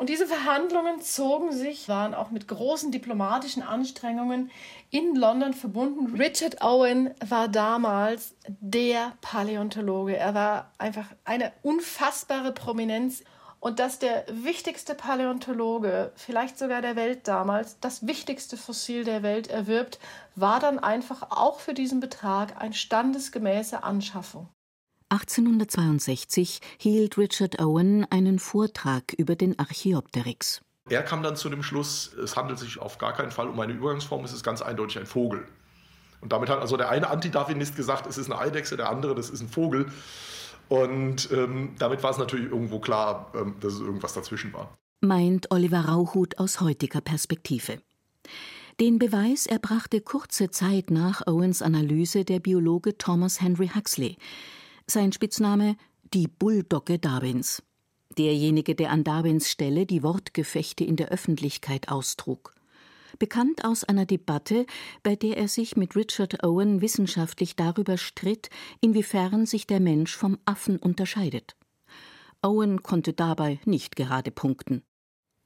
Und 0.00 0.08
diese 0.08 0.26
Verhandlungen 0.26 1.02
zogen 1.02 1.52
sich, 1.52 1.86
waren 1.86 2.14
auch 2.14 2.30
mit 2.30 2.48
großen 2.48 2.90
diplomatischen 2.90 3.62
Anstrengungen 3.62 4.50
in 4.88 5.14
London 5.14 5.52
verbunden. 5.52 6.16
Richard 6.18 6.62
Owen 6.62 7.10
war 7.22 7.48
damals 7.48 8.34
der 8.48 9.12
Paläontologe. 9.20 10.16
Er 10.16 10.32
war 10.32 10.70
einfach 10.78 11.04
eine 11.26 11.52
unfassbare 11.60 12.52
Prominenz 12.52 13.24
und 13.60 13.78
dass 13.78 13.98
der 13.98 14.24
wichtigste 14.30 14.94
Paläontologe, 14.94 16.12
vielleicht 16.16 16.58
sogar 16.58 16.80
der 16.80 16.96
Welt 16.96 17.28
damals, 17.28 17.78
das 17.80 18.06
wichtigste 18.06 18.56
Fossil 18.56 19.04
der 19.04 19.22
Welt 19.22 19.48
erwirbt, 19.48 19.98
war 20.34 20.60
dann 20.60 20.78
einfach 20.78 21.30
auch 21.30 21.60
für 21.60 21.74
diesen 21.74 22.00
Betrag 22.00 22.58
eine 22.58 22.72
standesgemäße 22.72 23.82
Anschaffung. 23.82 24.48
1862 25.10 26.60
hielt 26.78 27.18
Richard 27.18 27.60
Owen 27.60 28.06
einen 28.10 28.38
Vortrag 28.38 29.12
über 29.18 29.34
den 29.34 29.58
Archaeopteryx. 29.58 30.60
Er 30.88 31.02
kam 31.02 31.22
dann 31.22 31.36
zu 31.36 31.48
dem 31.48 31.62
Schluss, 31.62 32.12
es 32.14 32.36
handelt 32.36 32.58
sich 32.58 32.78
auf 32.78 32.98
gar 32.98 33.12
keinen 33.12 33.30
Fall 33.30 33.48
um 33.48 33.58
eine 33.58 33.72
Übergangsform, 33.72 34.24
es 34.24 34.32
ist 34.32 34.44
ganz 34.44 34.62
eindeutig 34.62 34.98
ein 34.98 35.06
Vogel. 35.06 35.46
Und 36.20 36.32
damit 36.32 36.48
hat 36.48 36.60
also 36.60 36.76
der 36.76 36.90
eine 36.90 37.10
Antidarwinist 37.10 37.76
gesagt, 37.76 38.06
es 38.06 38.18
ist 38.18 38.30
eine 38.30 38.40
Eidechse, 38.40 38.76
der 38.76 38.88
andere, 38.88 39.14
das 39.14 39.30
ist 39.30 39.40
ein 39.40 39.48
Vogel. 39.48 39.86
Und 40.68 41.30
ähm, 41.32 41.74
damit 41.78 42.02
war 42.02 42.10
es 42.10 42.18
natürlich 42.18 42.50
irgendwo 42.50 42.78
klar, 42.78 43.32
ähm, 43.34 43.56
dass 43.60 43.74
es 43.74 43.80
irgendwas 43.80 44.12
dazwischen 44.12 44.52
war. 44.52 44.78
Meint 45.00 45.50
Oliver 45.50 45.86
Rauchut 45.86 46.38
aus 46.38 46.60
heutiger 46.60 47.00
Perspektive. 47.00 47.78
Den 48.78 48.98
Beweis 48.98 49.46
erbrachte 49.46 50.00
kurze 50.00 50.50
Zeit 50.50 50.90
nach 50.90 51.26
Owens 51.26 51.62
Analyse 51.62 52.24
der 52.24 52.38
Biologe 52.38 52.96
Thomas 52.96 53.40
Henry 53.40 53.70
Huxley. 53.74 54.16
Sein 54.90 55.12
Spitzname 55.12 55.76
die 56.12 56.26
Bulldogge 56.26 56.98
Darwins. 56.98 57.62
Derjenige, 58.18 58.74
der 58.74 58.90
an 58.90 59.04
Darwins 59.04 59.48
Stelle 59.48 59.86
die 59.86 60.02
Wortgefechte 60.02 60.82
in 60.82 60.96
der 60.96 61.10
Öffentlichkeit 61.10 61.90
austrug 61.90 62.52
bekannt 63.20 63.64
aus 63.64 63.84
einer 63.84 64.06
Debatte, 64.06 64.66
bei 65.04 65.14
der 65.14 65.36
er 65.36 65.46
sich 65.46 65.76
mit 65.76 65.94
Richard 65.94 66.42
Owen 66.42 66.80
wissenschaftlich 66.80 67.54
darüber 67.54 67.98
stritt, 67.98 68.50
inwiefern 68.80 69.46
sich 69.46 69.68
der 69.68 69.78
Mensch 69.78 70.16
vom 70.16 70.38
Affen 70.44 70.78
unterscheidet. 70.78 71.54
Owen 72.42 72.82
konnte 72.82 73.12
dabei 73.12 73.60
nicht 73.64 73.94
gerade 73.94 74.32
punkten. 74.32 74.82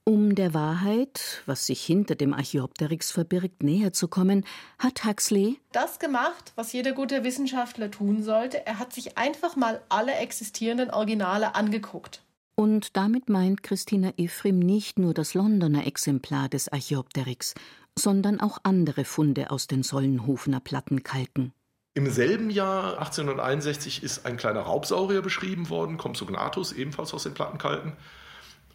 Um 0.07 0.35
der 0.35 0.53
Wahrheit, 0.53 1.41
was 1.47 1.65
sich 1.65 1.83
hinter 1.83 2.13
dem 2.13 2.35
Archaeopteryx 2.35 3.09
verbirgt, 3.09 3.63
näher 3.63 3.91
zu 3.91 4.07
kommen, 4.07 4.45
hat 4.77 5.03
Huxley 5.03 5.59
das 5.71 5.97
gemacht, 5.97 6.53
was 6.55 6.73
jeder 6.73 6.91
gute 6.91 7.23
Wissenschaftler 7.23 7.89
tun 7.89 8.21
sollte. 8.21 8.67
Er 8.67 8.77
hat 8.77 8.93
sich 8.93 9.17
einfach 9.17 9.55
mal 9.55 9.81
alle 9.89 10.13
existierenden 10.13 10.91
Originale 10.91 11.55
angeguckt. 11.55 12.21
Und 12.53 12.95
damit 12.95 13.29
meint 13.29 13.63
Christina 13.63 14.13
Ephraim 14.15 14.59
nicht 14.59 14.99
nur 14.99 15.15
das 15.15 15.33
Londoner 15.33 15.87
Exemplar 15.87 16.49
des 16.49 16.71
Archaeopteryx, 16.71 17.55
sondern 17.97 18.39
auch 18.39 18.59
andere 18.61 19.05
Funde 19.05 19.49
aus 19.49 19.65
den 19.65 19.81
Sollenhofener 19.81 20.59
Plattenkalken. 20.59 21.51
Im 21.95 22.11
selben 22.11 22.51
Jahr, 22.51 22.99
1861, 22.99 24.03
ist 24.03 24.27
ein 24.27 24.37
kleiner 24.37 24.61
Raubsaurier 24.61 25.23
beschrieben 25.23 25.71
worden, 25.71 25.97
Compsognathus, 25.97 26.73
ebenfalls 26.73 27.11
aus 27.11 27.23
den 27.23 27.33
Plattenkalken. 27.33 27.93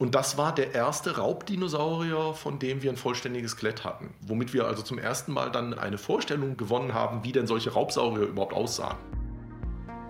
Und 0.01 0.15
das 0.15 0.39
war 0.39 0.55
der 0.55 0.75
erste 0.75 1.19
Raubdinosaurier, 1.19 2.33
von 2.33 2.59
dem 2.59 2.83
wir 2.83 2.91
ein 2.91 2.97
vollständiges 2.97 3.51
Skelett 3.53 3.85
hatten. 3.85 4.15
Womit 4.23 4.55
wir 4.55 4.67
also 4.67 4.81
zum 4.81 4.99
ersten 4.99 5.31
Mal 5.31 5.53
dann 5.53 5.75
eine 5.75 5.99
Vorstellung 5.99 6.57
gewonnen 6.57 6.95
haben, 6.95 7.23
wie 7.23 7.33
denn 7.33 7.47
solche 7.47 7.75
Raubsaurier 7.75 8.27
überhaupt 8.27 8.55
aussahen. 8.55 8.97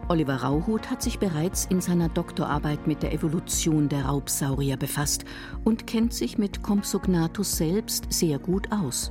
Oliver 0.08 0.44
Rauhut 0.44 0.88
hat 0.90 1.02
sich 1.02 1.18
bereits 1.18 1.64
in 1.64 1.80
seiner 1.80 2.08
Doktorarbeit 2.08 2.86
mit 2.86 3.02
der 3.02 3.12
Evolution 3.12 3.88
der 3.88 4.04
Raubsaurier 4.04 4.76
befasst 4.76 5.24
und 5.64 5.88
kennt 5.88 6.14
sich 6.14 6.38
mit 6.38 6.62
Compsognathus 6.62 7.56
selbst 7.56 8.12
sehr 8.12 8.38
gut 8.38 8.70
aus. 8.70 9.10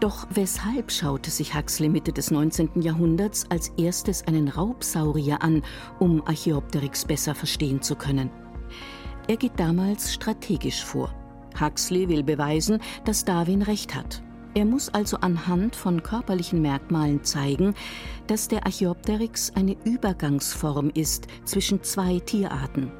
Doch 0.00 0.26
weshalb 0.30 0.90
schaute 0.90 1.30
sich 1.30 1.54
Huxley 1.54 1.90
Mitte 1.90 2.14
des 2.14 2.30
19. 2.30 2.80
Jahrhunderts 2.80 3.44
als 3.50 3.68
erstes 3.76 4.26
einen 4.26 4.48
Raubsaurier 4.48 5.42
an, 5.42 5.62
um 5.98 6.26
Archaeopteryx 6.26 7.04
besser 7.04 7.34
verstehen 7.34 7.82
zu 7.82 7.94
können? 7.94 8.30
Er 9.28 9.36
geht 9.36 9.52
damals 9.56 10.12
strategisch 10.12 10.84
vor. 10.84 11.14
Huxley 11.60 12.08
will 12.08 12.22
beweisen, 12.22 12.80
dass 13.04 13.24
Darwin 13.24 13.62
recht 13.62 13.94
hat. 13.94 14.22
Er 14.54 14.64
muss 14.64 14.88
also 14.90 15.16
anhand 15.18 15.76
von 15.76 16.02
körperlichen 16.02 16.60
Merkmalen 16.60 17.24
zeigen, 17.24 17.74
dass 18.26 18.48
der 18.48 18.66
Archaeopteryx 18.66 19.52
eine 19.54 19.76
Übergangsform 19.84 20.90
ist 20.94 21.26
zwischen 21.44 21.82
zwei 21.82 22.18
Tierarten. 22.18 22.92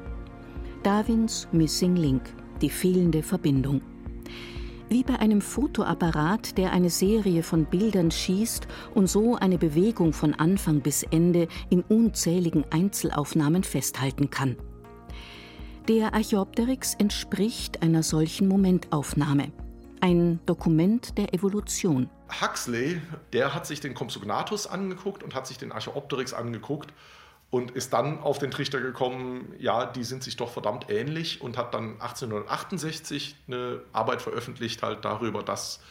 Darwins 0.81 1.47
Missing 1.51 1.95
Link, 1.95 2.21
die 2.61 2.69
fehlende 2.69 3.21
Verbindung. 3.21 3.81
Wie 4.89 5.03
bei 5.03 5.19
einem 5.19 5.41
Fotoapparat, 5.41 6.57
der 6.57 6.71
eine 6.71 6.89
Serie 6.89 7.43
von 7.43 7.65
Bildern 7.65 8.11
schießt 8.11 8.67
und 8.93 9.07
so 9.07 9.35
eine 9.35 9.57
Bewegung 9.57 10.13
von 10.13 10.33
Anfang 10.33 10.81
bis 10.81 11.03
Ende 11.03 11.47
in 11.69 11.81
unzähligen 11.81 12.65
Einzelaufnahmen 12.71 13.63
festhalten 13.63 14.29
kann. 14.29 14.57
Der 15.89 16.13
Archaeopteryx 16.13 16.93
entspricht 16.93 17.81
einer 17.81 18.03
solchen 18.03 18.47
Momentaufnahme. 18.47 19.51
Ein 19.99 20.39
Dokument 20.45 21.17
der 21.17 21.33
Evolution. 21.33 22.09
Huxley, 22.41 23.01
der 23.33 23.53
hat 23.53 23.67
sich 23.67 23.81
den 23.81 23.93
Compsognathus 23.93 24.65
angeguckt 24.65 25.23
und 25.23 25.35
hat 25.35 25.45
sich 25.45 25.57
den 25.57 25.73
Archaeopteryx 25.73 26.31
angeguckt 26.31 26.93
und 27.49 27.71
ist 27.71 27.91
dann 27.91 28.19
auf 28.19 28.39
den 28.39 28.49
Trichter 28.49 28.79
gekommen, 28.79 29.53
ja, 29.59 29.85
die 29.85 30.05
sind 30.05 30.23
sich 30.23 30.37
doch 30.37 30.49
verdammt 30.49 30.89
ähnlich 30.89 31.41
und 31.41 31.57
hat 31.57 31.73
dann 31.73 31.99
1868 31.99 33.35
eine 33.47 33.81
Arbeit 33.91 34.21
veröffentlicht 34.21 34.83
halt 34.83 35.03
darüber, 35.03 35.43
dass 35.43 35.81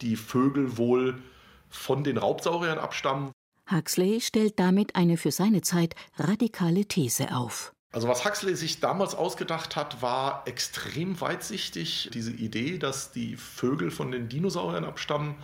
die 0.00 0.14
Vögel 0.14 0.76
wohl 0.78 1.20
von 1.68 2.04
den 2.04 2.18
Raubsauriern 2.18 2.78
abstammen. 2.78 3.32
Huxley 3.68 4.20
stellt 4.20 4.60
damit 4.60 4.94
eine 4.94 5.16
für 5.16 5.32
seine 5.32 5.62
Zeit 5.62 5.96
radikale 6.18 6.84
These 6.84 7.34
auf. 7.34 7.72
Also 7.92 8.06
was 8.06 8.24
Huxley 8.24 8.54
sich 8.54 8.78
damals 8.78 9.14
ausgedacht 9.14 9.74
hat, 9.74 10.00
war 10.00 10.46
extrem 10.46 11.20
weitsichtig. 11.20 12.10
Diese 12.14 12.30
Idee, 12.30 12.78
dass 12.78 13.10
die 13.10 13.36
Vögel 13.36 13.90
von 13.90 14.12
den 14.12 14.28
Dinosauriern 14.28 14.84
abstammen, 14.84 15.34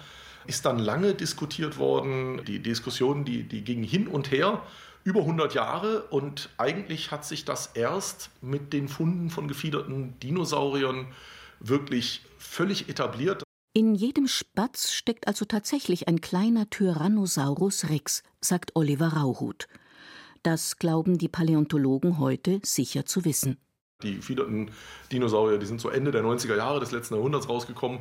ist 0.47 0.65
dann 0.65 0.79
lange 0.79 1.15
diskutiert 1.15 1.77
worden. 1.77 2.45
Die 2.45 2.61
Diskussion, 2.61 3.25
die, 3.25 3.43
die 3.43 3.65
ging 3.65 3.83
hin 3.83 4.07
und 4.07 4.31
her 4.31 4.63
über 5.03 5.21
100 5.21 5.55
Jahre 5.55 6.03
und 6.05 6.51
eigentlich 6.57 7.11
hat 7.11 7.25
sich 7.25 7.45
das 7.45 7.71
erst 7.75 8.31
mit 8.43 8.73
den 8.73 8.89
Funden 8.89 9.31
von 9.31 9.47
gefiederten 9.49 10.19
Dinosauriern 10.21 11.07
wirklich 11.61 12.25
völlig 12.39 12.89
etabliert. 12.89 13.43
In 13.73 13.95
jedem 13.95 14.27
Spatz 14.27 14.93
steckt 14.93 15.29
also 15.29 15.45
tatsächlich 15.45 16.09
ein 16.09 16.21
kleiner 16.21 16.71
Tyrannosaurus 16.71 17.89
Rex, 17.89 18.23
sagt 18.41 18.75
Oliver 18.75 19.09
Rauhut. 19.09 19.69
Das 20.47 20.79
glauben 20.79 21.19
die 21.19 21.27
Paläontologen 21.27 22.21
heute 22.21 22.61
sicher 22.63 23.05
zu 23.05 23.25
wissen. 23.25 23.57
Die 24.05 24.15
gefiederten 24.15 24.71
Dinosaurier, 25.11 25.59
die 25.59 25.67
sind 25.67 25.81
so 25.81 25.89
Ende 25.89 26.13
der 26.13 26.23
90er 26.23 26.55
Jahre 26.57 26.79
des 26.79 26.93
letzten 26.93 27.15
Jahrhunderts 27.15 27.49
rausgekommen. 27.49 27.99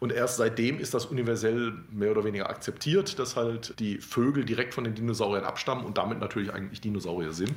Und 0.00 0.10
erst 0.10 0.38
seitdem 0.38 0.80
ist 0.80 0.94
das 0.94 1.06
universell 1.06 1.74
mehr 1.92 2.10
oder 2.10 2.24
weniger 2.24 2.50
akzeptiert, 2.50 3.20
dass 3.20 3.36
halt 3.36 3.78
die 3.78 3.98
Vögel 3.98 4.44
direkt 4.44 4.74
von 4.74 4.82
den 4.82 4.96
Dinosauriern 4.96 5.44
abstammen 5.44 5.84
und 5.84 5.96
damit 5.96 6.18
natürlich 6.18 6.52
eigentlich 6.52 6.80
Dinosaurier 6.80 7.32
sind. 7.32 7.54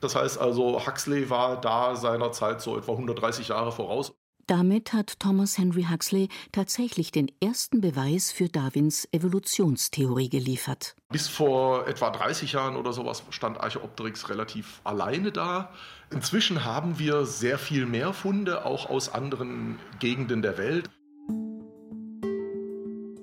Das 0.00 0.16
heißt 0.16 0.38
also, 0.38 0.80
Huxley 0.86 1.28
war 1.28 1.60
da 1.60 1.96
seinerzeit 1.96 2.62
so 2.62 2.78
etwa 2.78 2.92
130 2.92 3.48
Jahre 3.48 3.72
voraus. 3.72 4.14
Damit 4.46 4.92
hat 4.92 5.20
Thomas 5.20 5.56
Henry 5.56 5.86
Huxley 5.90 6.28
tatsächlich 6.52 7.10
den 7.10 7.30
ersten 7.42 7.80
Beweis 7.80 8.30
für 8.30 8.48
Darwins 8.48 9.08
Evolutionstheorie 9.10 10.28
geliefert. 10.28 10.96
Bis 11.10 11.28
vor 11.28 11.88
etwa 11.88 12.10
30 12.10 12.52
Jahren 12.52 12.76
oder 12.76 12.92
sowas 12.92 13.22
stand 13.30 13.58
Archaeopteryx 13.58 14.28
relativ 14.28 14.82
alleine 14.84 15.32
da. 15.32 15.72
Inzwischen 16.10 16.64
haben 16.64 16.98
wir 16.98 17.24
sehr 17.24 17.58
viel 17.58 17.86
mehr 17.86 18.12
Funde, 18.12 18.66
auch 18.66 18.90
aus 18.90 19.08
anderen 19.08 19.78
Gegenden 19.98 20.42
der 20.42 20.58
Welt. 20.58 20.90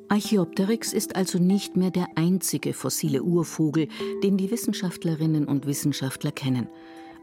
Archaeopteryx 0.09 0.91
ist 0.91 1.15
also 1.15 1.37
nicht 1.37 1.77
mehr 1.77 1.91
der 1.91 2.07
einzige 2.15 2.73
fossile 2.73 3.21
Urvogel, 3.21 3.87
den 4.23 4.37
die 4.37 4.49
Wissenschaftlerinnen 4.49 5.45
und 5.45 5.67
Wissenschaftler 5.67 6.31
kennen. 6.31 6.67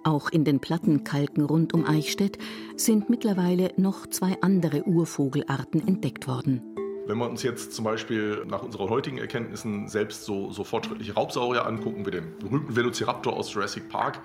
Auch 0.04 0.30
in 0.30 0.44
den 0.44 0.60
Plattenkalken 0.60 1.44
rund 1.44 1.74
um 1.74 1.84
Eichstätt 1.84 2.38
sind 2.76 3.10
mittlerweile 3.10 3.72
noch 3.76 4.06
zwei 4.06 4.36
andere 4.40 4.84
Urvogelarten 4.84 5.86
entdeckt 5.86 6.28
worden. 6.28 6.62
Wenn 7.06 7.18
wir 7.18 7.28
uns 7.28 7.42
jetzt 7.42 7.72
zum 7.72 7.84
Beispiel 7.84 8.44
nach 8.46 8.62
unseren 8.62 8.90
heutigen 8.90 9.18
Erkenntnissen 9.18 9.88
selbst 9.88 10.24
so, 10.24 10.50
so 10.52 10.62
fortschrittliche 10.62 11.14
Raubsaurier 11.14 11.66
angucken, 11.66 12.04
wie 12.04 12.10
den 12.10 12.38
berühmten 12.38 12.76
Velociraptor 12.76 13.34
aus 13.34 13.52
Jurassic 13.52 13.88
Park, 13.88 14.20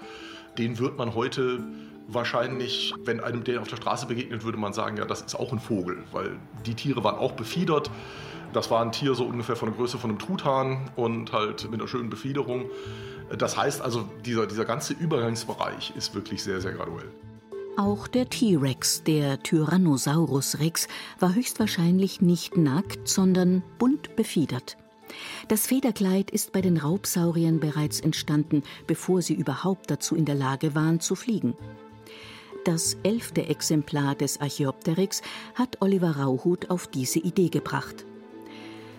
den 0.57 0.77
wird 0.79 0.97
man 0.97 1.15
heute 1.15 1.63
wahrscheinlich, 2.07 2.93
wenn 3.05 3.19
einem 3.19 3.43
der 3.43 3.61
auf 3.61 3.67
der 3.67 3.77
Straße 3.77 4.05
begegnet, 4.05 4.43
würde 4.43 4.57
man 4.57 4.73
sagen, 4.73 4.97
ja, 4.97 5.05
das 5.05 5.21
ist 5.21 5.35
auch 5.35 5.53
ein 5.53 5.59
Vogel, 5.59 6.03
weil 6.11 6.37
die 6.65 6.75
Tiere 6.75 7.03
waren 7.03 7.15
auch 7.15 7.31
befiedert. 7.31 7.89
Das 8.53 8.69
war 8.69 8.81
ein 8.81 8.91
Tier 8.91 9.15
so 9.15 9.25
ungefähr 9.25 9.55
von 9.55 9.69
der 9.69 9.77
Größe 9.77 9.97
von 9.97 10.11
einem 10.11 10.19
Truthahn 10.19 10.91
und 10.95 11.33
halt 11.33 11.69
mit 11.69 11.79
einer 11.79 11.87
schönen 11.87 12.09
Befiederung. 12.09 12.65
Das 13.37 13.57
heißt 13.57 13.81
also, 13.81 14.07
dieser, 14.25 14.45
dieser 14.45 14.65
ganze 14.65 14.93
Übergangsbereich 14.93 15.93
ist 15.95 16.13
wirklich 16.13 16.43
sehr, 16.43 16.61
sehr 16.61 16.73
graduell. 16.73 17.09
Auch 17.75 18.07
der 18.07 18.29
T-Rex, 18.29 19.03
der 19.03 19.41
Tyrannosaurus 19.41 20.59
Rex, 20.59 20.87
war 21.19 21.33
höchstwahrscheinlich 21.33 22.21
nicht 22.21 22.55
nackt, 22.55 23.07
sondern 23.07 23.63
bunt 23.79 24.15
befiedert. 24.15 24.77
Das 25.47 25.65
Federkleid 25.65 26.29
ist 26.29 26.51
bei 26.51 26.61
den 26.61 26.77
Raubsauriern 26.77 27.59
bereits 27.59 27.99
entstanden, 27.99 28.61
bevor 28.85 29.23
sie 29.23 29.33
überhaupt 29.33 29.89
dazu 29.89 30.15
in 30.15 30.25
der 30.25 30.35
Lage 30.35 30.75
waren 30.75 30.99
zu 30.99 31.15
fliegen. 31.15 31.55
Das 32.65 32.95
elfte 33.03 33.47
Exemplar 33.47 34.15
des 34.15 34.39
Archaeopteryx 34.39 35.21
hat 35.55 35.81
Oliver 35.81 36.17
Rauhut 36.17 36.69
auf 36.69 36.87
diese 36.87 37.19
Idee 37.19 37.49
gebracht. 37.49 38.05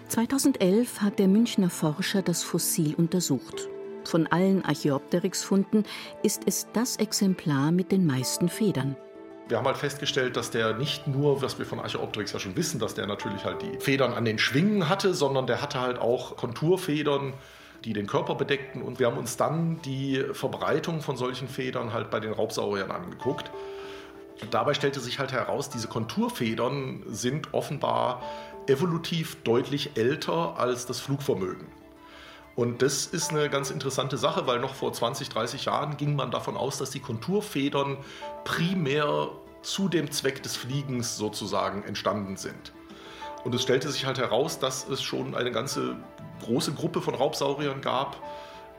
2011 0.08 1.00
hat 1.00 1.18
der 1.18 1.28
Münchner 1.28 1.70
Forscher 1.70 2.22
das 2.22 2.42
Fossil 2.42 2.94
untersucht. 2.94 3.68
Von 4.04 4.26
allen 4.26 4.64
Archaeopteryx-Funden 4.64 5.84
ist 6.22 6.42
es 6.46 6.68
das 6.72 6.96
Exemplar 6.96 7.72
mit 7.72 7.90
den 7.90 8.06
meisten 8.06 8.48
Federn. 8.48 8.96
Wir 9.48 9.58
haben 9.58 9.66
halt 9.66 9.76
festgestellt, 9.76 10.36
dass 10.36 10.50
der 10.50 10.74
nicht 10.74 11.06
nur, 11.06 11.42
was 11.42 11.58
wir 11.58 11.66
von 11.66 11.80
Archaeopteryx 11.80 12.32
ja 12.32 12.38
schon 12.38 12.56
wissen, 12.56 12.78
dass 12.78 12.94
der 12.94 13.06
natürlich 13.06 13.44
halt 13.44 13.62
die 13.62 13.78
Federn 13.78 14.12
an 14.12 14.24
den 14.24 14.38
Schwingen 14.38 14.88
hatte, 14.88 15.14
sondern 15.14 15.46
der 15.46 15.60
hatte 15.60 15.80
halt 15.80 15.98
auch 15.98 16.36
Konturfedern, 16.36 17.34
die 17.84 17.92
den 17.92 18.06
Körper 18.06 18.34
bedeckten. 18.34 18.82
Und 18.82 18.98
wir 18.98 19.06
haben 19.06 19.18
uns 19.18 19.36
dann 19.36 19.80
die 19.82 20.22
Verbreitung 20.32 21.00
von 21.00 21.16
solchen 21.16 21.48
Federn 21.48 21.92
halt 21.92 22.10
bei 22.10 22.20
den 22.20 22.32
Raubsauriern 22.32 22.90
angeguckt. 22.90 23.50
Dabei 24.50 24.74
stellte 24.74 25.00
sich 25.00 25.18
halt 25.18 25.32
heraus, 25.32 25.70
diese 25.70 25.88
Konturfedern 25.88 27.02
sind 27.06 27.52
offenbar 27.52 28.22
evolutiv 28.66 29.42
deutlich 29.42 29.96
älter 29.96 30.58
als 30.58 30.86
das 30.86 31.00
Flugvermögen. 31.00 31.66
Und 32.56 32.82
das 32.82 33.06
ist 33.06 33.30
eine 33.30 33.50
ganz 33.50 33.70
interessante 33.70 34.16
Sache, 34.16 34.46
weil 34.46 34.60
noch 34.60 34.74
vor 34.74 34.92
20, 34.92 35.28
30 35.28 35.64
Jahren 35.64 35.96
ging 35.96 36.14
man 36.14 36.30
davon 36.30 36.56
aus, 36.56 36.78
dass 36.78 36.90
die 36.90 37.00
Konturfedern 37.00 37.98
primär 38.44 39.28
zu 39.62 39.88
dem 39.88 40.10
Zweck 40.10 40.42
des 40.42 40.54
Fliegens 40.54 41.16
sozusagen 41.16 41.82
entstanden 41.82 42.36
sind. 42.36 42.72
Und 43.42 43.54
es 43.54 43.62
stellte 43.62 43.90
sich 43.90 44.06
halt 44.06 44.18
heraus, 44.18 44.58
dass 44.58 44.88
es 44.88 45.02
schon 45.02 45.34
eine 45.34 45.50
ganze 45.50 45.96
große 46.44 46.72
Gruppe 46.72 47.02
von 47.02 47.14
Raubsauriern 47.14 47.80
gab, 47.80 48.16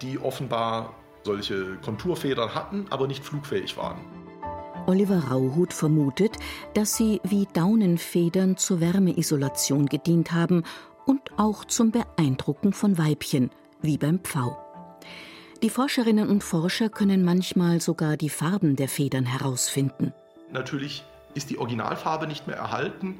die 0.02 0.20
offenbar 0.20 0.94
solche 1.24 1.76
Konturfedern 1.78 2.56
hatten, 2.56 2.86
aber 2.92 3.08
nicht 3.08 3.26
flugfähig 3.26 3.78
waren. 3.78 4.00
Oliver 4.88 5.26
Rauhut 5.30 5.74
vermutet, 5.74 6.38
dass 6.74 6.96
sie 6.96 7.22
wie 7.24 7.48
Daunenfedern 7.54 8.58
zur 8.58 8.82
Wärmeisolation 8.82 9.88
gedient 9.88 10.32
haben 10.32 10.64
und 11.06 11.22
auch 11.38 11.66
zum 11.66 11.92
Beeindrucken 11.92 12.74
von 12.74 12.98
Weibchen, 12.98 13.52
wie 13.82 13.98
beim 13.98 14.20
Pfau. 14.20 14.58
Die 15.64 15.70
Forscherinnen 15.70 16.30
und 16.30 16.44
Forscher 16.44 16.90
können 16.90 17.24
manchmal 17.24 17.82
sogar 17.82 18.18
die 18.18 18.30
Farben 18.30 18.76
der 18.76 18.90
Federn 18.90 19.26
herausfinden. 19.26 20.14
Natürlich 20.52 21.04
ist 21.34 21.50
die 21.50 21.58
Originalfarbe 21.58 22.28
nicht 22.28 22.48
mehr 22.48 22.58
erhalten, 22.58 23.20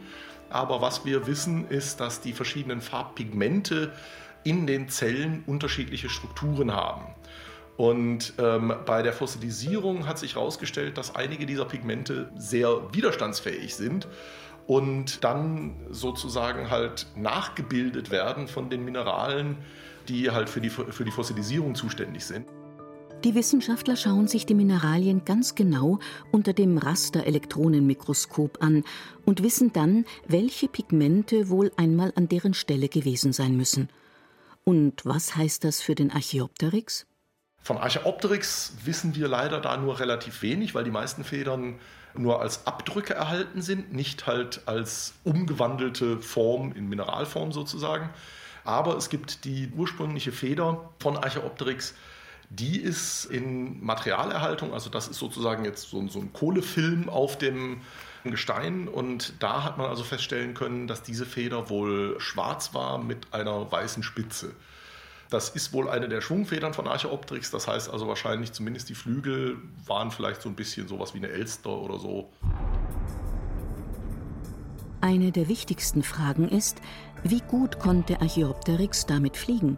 aber 0.50 0.82
was 0.82 1.06
wir 1.06 1.28
wissen, 1.28 1.68
ist, 1.70 2.00
dass 2.00 2.22
die 2.22 2.34
verschiedenen 2.34 2.82
Farbpigmente 2.82 3.94
in 4.44 4.68
den 4.68 4.90
Zellen 4.90 5.44
unterschiedliche 5.48 6.10
Strukturen 6.10 6.72
haben. 6.72 7.06
Und 7.78 8.34
ähm, 8.38 8.74
bei 8.86 9.02
der 9.02 9.12
Fossilisierung 9.12 10.08
hat 10.08 10.18
sich 10.18 10.36
herausgestellt, 10.36 10.98
dass 10.98 11.16
einige 11.16 11.46
dieser 11.46 11.66
Pigmente 11.66 12.32
sehr 12.38 12.94
widerstandsfähig 12.94 13.76
sind 13.76 14.08
und 14.68 15.24
dann 15.24 15.76
sozusagen 15.90 16.70
halt 16.70 17.08
nachgebildet 17.16 18.12
werden 18.12 18.48
von 18.48 18.70
den 18.70 18.86
Mineralen, 18.86 19.58
die 20.08 20.32
halt 20.32 20.50
für 20.50 20.62
die, 20.62 20.70
für 20.70 21.04
die 21.04 21.12
Fossilisierung 21.12 21.76
zuständig 21.76 22.26
sind. 22.26 22.48
Die 23.24 23.34
Wissenschaftler 23.34 23.96
schauen 23.96 24.28
sich 24.28 24.46
die 24.46 24.54
Mineralien 24.54 25.26
ganz 25.26 25.56
genau 25.56 26.00
unter 26.32 26.54
dem 26.54 26.78
Rasterelektronenmikroskop 26.78 28.62
an 28.62 28.84
und 29.26 29.42
wissen 29.42 29.74
dann, 29.74 30.06
welche 30.28 30.68
Pigmente 30.68 31.50
wohl 31.50 31.72
einmal 31.76 32.14
an 32.16 32.28
deren 32.30 32.54
Stelle 32.54 32.88
gewesen 32.88 33.34
sein 33.34 33.58
müssen. 33.58 33.90
Und 34.64 35.06
was 35.06 35.36
heißt 35.36 35.64
das 35.64 35.82
für 35.82 35.96
den 35.96 36.12
Archaeopteryx? 36.12 37.08
Von 37.66 37.80
Archaeopteryx 37.80 38.74
wissen 38.84 39.16
wir 39.16 39.28
leider 39.28 39.60
da 39.60 39.76
nur 39.76 40.00
relativ 40.00 40.44
wenig, 40.44 40.76
weil 40.76 40.84
die 40.84 40.92
meisten 40.92 41.24
Federn 41.24 41.80
nur 42.14 42.40
als 42.40 42.68
Abdrücke 42.68 43.16
erhalten 43.16 43.64
sind, 43.64 43.92
nicht 43.92 44.28
halt 44.28 44.62
als 44.68 45.16
umgewandelte 45.24 46.20
Form 46.20 46.74
in 46.74 46.88
Mineralform 46.88 47.52
sozusagen. 47.52 48.12
Aber 48.66 48.96
es 48.98 49.10
gibt 49.10 49.46
die 49.46 49.72
ursprüngliche 49.76 50.32
Feder 50.32 50.92
von 51.00 51.18
Archaeopteryx, 51.18 51.96
die 52.52 52.80
ist 52.80 53.26
in 53.26 53.84
Materialerhaltung, 53.84 54.72
also 54.72 54.92
das 54.92 55.08
ist 55.08 55.18
sozusagen 55.18 55.66
jetzt 55.66 55.90
so, 55.90 56.08
so 56.08 56.20
ein 56.20 56.34
Kohlefilm 56.34 57.10
auf 57.10 57.36
dem 57.36 57.82
Gestein 58.24 58.88
und 58.88 59.34
da 59.40 59.64
hat 59.64 59.80
man 59.80 59.88
also 59.88 60.04
feststellen 60.04 60.54
können, 60.54 60.88
dass 60.88 61.02
diese 61.02 61.26
Feder 61.26 61.68
wohl 61.72 62.20
schwarz 62.20 62.76
war 62.76 63.00
mit 63.00 63.34
einer 63.34 63.72
weißen 63.72 64.04
Spitze. 64.04 64.54
Das 65.30 65.50
ist 65.50 65.74
wohl 65.74 65.90
eine 65.90 66.08
der 66.08 66.22
Schwungfedern 66.22 66.74
von 66.74 66.88
Archaeopteryx. 66.88 67.52
Das 67.52 67.68
heißt 67.68 67.90
also 67.90 68.08
wahrscheinlich 68.08 68.52
zumindest 68.52 68.90
die 68.90 68.96
Flügel 68.96 69.58
waren 69.86 70.12
vielleicht 70.12 70.42
so 70.42 70.50
ein 70.50 70.56
bisschen 70.56 70.88
sowas 70.88 71.14
wie 71.14 71.20
eine 71.20 71.30
Elster 71.30 71.72
oder 71.72 72.00
so. 72.00 72.30
Eine 75.02 75.32
der 75.32 75.48
wichtigsten 75.48 76.04
Fragen 76.04 76.50
ist, 76.50 76.82
wie 77.24 77.42
gut 77.42 77.80
konnte 77.80 78.22
Archaeopteryx 78.22 79.06
damit 79.06 79.38
fliegen? 79.38 79.78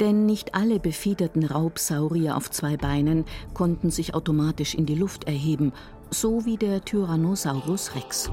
Denn 0.00 0.26
nicht 0.26 0.54
alle 0.54 0.78
befiederten 0.78 1.44
Raubsaurier 1.44 2.36
auf 2.36 2.50
zwei 2.50 2.76
Beinen 2.76 3.24
konnten 3.54 3.90
sich 3.90 4.14
automatisch 4.14 4.74
in 4.74 4.86
die 4.86 4.94
Luft 4.94 5.24
erheben, 5.24 5.72
so 6.10 6.44
wie 6.44 6.56
der 6.56 6.84
Tyrannosaurus 6.84 7.94
Rex. 7.94 8.30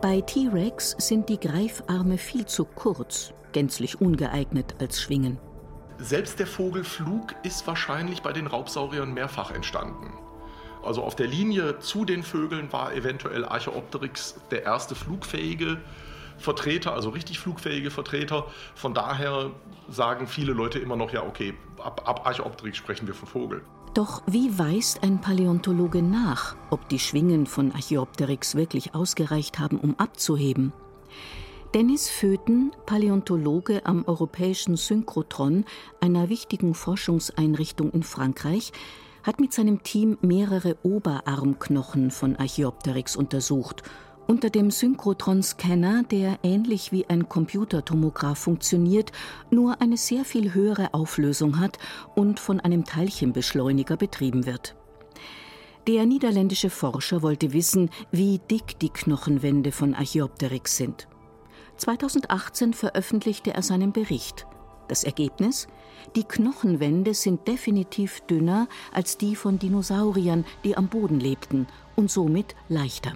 Bei 0.00 0.20
T-Rex 0.20 0.94
sind 0.98 1.28
die 1.28 1.40
Greifarme 1.40 2.18
viel 2.18 2.46
zu 2.46 2.64
kurz, 2.64 3.32
gänzlich 3.52 4.00
ungeeignet 4.00 4.76
als 4.78 5.00
Schwingen. 5.00 5.38
Selbst 5.98 6.38
der 6.38 6.46
Vogelflug 6.46 7.34
ist 7.42 7.66
wahrscheinlich 7.66 8.22
bei 8.22 8.32
den 8.32 8.46
Raubsauriern 8.46 9.12
mehrfach 9.12 9.50
entstanden. 9.50 10.12
Also 10.84 11.02
auf 11.02 11.16
der 11.16 11.26
Linie 11.26 11.80
zu 11.80 12.04
den 12.04 12.22
Vögeln 12.22 12.72
war 12.72 12.94
eventuell 12.94 13.44
Archaeopteryx 13.44 14.36
der 14.50 14.62
erste 14.62 14.94
flugfähige 14.94 15.78
Vertreter, 16.38 16.94
also 16.94 17.10
richtig 17.10 17.40
flugfähige 17.40 17.90
Vertreter. 17.90 18.46
Von 18.74 18.94
daher 18.94 19.50
sagen 19.90 20.28
viele 20.28 20.52
Leute 20.52 20.78
immer 20.78 20.96
noch, 20.96 21.12
ja, 21.12 21.24
okay, 21.24 21.54
ab, 21.82 22.02
ab 22.08 22.26
Archaeopteryx 22.26 22.76
sprechen 22.76 23.06
wir 23.06 23.14
von 23.14 23.28
Vogel. 23.28 23.62
Doch 23.94 24.22
wie 24.26 24.56
weist 24.56 25.02
ein 25.02 25.20
Paläontologe 25.20 26.02
nach, 26.02 26.54
ob 26.70 26.88
die 26.88 26.98
Schwingen 27.00 27.46
von 27.46 27.72
Archaeopteryx 27.72 28.54
wirklich 28.54 28.94
ausgereicht 28.94 29.58
haben, 29.58 29.78
um 29.78 29.98
abzuheben? 29.98 30.72
Dennis 31.74 32.08
Föten, 32.08 32.72
Paläontologe 32.86 33.84
am 33.84 34.04
Europäischen 34.06 34.76
Synchrotron, 34.78 35.66
einer 36.00 36.30
wichtigen 36.30 36.74
Forschungseinrichtung 36.74 37.90
in 37.90 38.02
Frankreich, 38.02 38.72
hat 39.22 39.38
mit 39.38 39.52
seinem 39.52 39.82
Team 39.82 40.16
mehrere 40.22 40.78
Oberarmknochen 40.82 42.10
von 42.10 42.36
Archaeopteryx 42.36 43.16
untersucht 43.16 43.82
unter 44.26 44.48
dem 44.50 44.70
Synchrotron-Scanner, 44.70 46.04
der 46.04 46.38
ähnlich 46.42 46.92
wie 46.92 47.08
ein 47.08 47.28
Computertomograph 47.28 48.38
funktioniert, 48.38 49.12
nur 49.50 49.80
eine 49.80 49.96
sehr 49.96 50.24
viel 50.24 50.54
höhere 50.54 50.92
Auflösung 50.94 51.60
hat 51.60 51.78
und 52.14 52.40
von 52.40 52.60
einem 52.60 52.84
Teilchenbeschleuniger 52.84 53.96
betrieben 53.96 54.46
wird. 54.46 54.74
Der 55.86 56.04
niederländische 56.04 56.68
Forscher 56.68 57.22
wollte 57.22 57.54
wissen, 57.54 57.90
wie 58.10 58.38
dick 58.50 58.78
die 58.78 58.90
Knochenwände 58.90 59.72
von 59.72 59.94
Archaeopteryx 59.94 60.76
sind. 60.76 61.08
2018 61.78 62.74
veröffentlichte 62.74 63.54
er 63.54 63.62
seinen 63.62 63.92
Bericht. 63.92 64.46
Das 64.88 65.04
Ergebnis? 65.04 65.68
Die 66.16 66.24
Knochenwände 66.24 67.14
sind 67.14 67.46
definitiv 67.46 68.20
dünner 68.22 68.68
als 68.92 69.18
die 69.18 69.36
von 69.36 69.58
Dinosauriern, 69.58 70.44
die 70.64 70.76
am 70.76 70.88
Boden 70.88 71.20
lebten, 71.20 71.66
und 71.96 72.10
somit 72.10 72.54
leichter. 72.68 73.12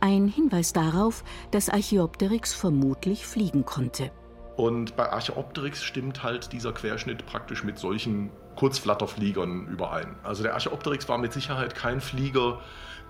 Ein 0.00 0.28
Hinweis 0.28 0.72
darauf, 0.72 1.24
dass 1.50 1.68
Archaeopteryx 1.68 2.54
vermutlich 2.54 3.26
fliegen 3.26 3.64
konnte. 3.64 4.12
Und 4.56 4.96
bei 4.96 5.10
Archaeopteryx 5.10 5.82
stimmt 5.82 6.22
halt 6.22 6.52
dieser 6.52 6.72
Querschnitt 6.72 7.26
praktisch 7.26 7.64
mit 7.64 7.78
solchen 7.78 8.30
Kurzflatterfliegern 8.56 9.66
überein. 9.66 10.16
Also 10.24 10.42
der 10.42 10.54
Archaeopteryx 10.54 11.08
war 11.08 11.18
mit 11.18 11.32
Sicherheit 11.32 11.74
kein 11.74 12.00
Flieger 12.00 12.60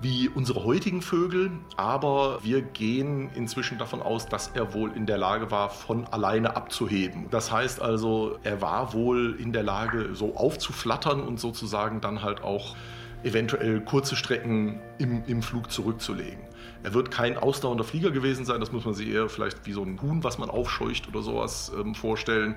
wie 0.01 0.29
unsere 0.29 0.65
heutigen 0.65 1.01
Vögel, 1.01 1.51
aber 1.77 2.41
wir 2.43 2.61
gehen 2.61 3.31
inzwischen 3.35 3.79
davon 3.79 4.03
aus, 4.03 4.27
dass 4.27 4.49
er 4.49 4.75
wohl 4.75 4.93
in 4.93 5.07
der 5.07 5.17
Lage 5.17 5.51
war, 5.51 5.71
von 5.71 6.05
alleine 6.09 6.55
abzuheben. 6.55 7.31
Das 7.31 7.51
heißt 7.51 7.81
also, 7.81 8.39
er 8.43 8.61
war 8.61 8.93
wohl 8.93 9.37
in 9.41 9.53
der 9.53 9.63
Lage, 9.63 10.11
so 10.15 10.37
aufzuflattern 10.37 11.23
und 11.23 11.41
sozusagen 11.41 12.03
dann 12.03 12.23
halt 12.23 12.43
auch 12.43 12.77
eventuell 13.23 13.81
kurze 13.81 14.17
Strecken 14.17 14.81
im, 14.99 15.25
im 15.27 15.43
Flug 15.43 15.71
zurückzulegen. 15.71 16.41
Er 16.83 16.93
wird 16.93 17.11
kein 17.11 17.39
ausdauernder 17.39 17.85
Flieger 17.85 18.11
gewesen 18.11 18.45
sein, 18.45 18.61
das 18.61 18.73
muss 18.73 18.85
man 18.85 18.95
sich 18.95 19.09
eher 19.09 19.29
vielleicht 19.29 19.67
wie 19.67 19.73
so 19.73 19.83
ein 19.83 20.01
Huhn, 20.03 20.23
was 20.23 20.37
man 20.37 20.51
aufscheucht 20.51 21.09
oder 21.09 21.23
sowas 21.23 21.73
ähm, 21.79 21.95
vorstellen. 21.95 22.57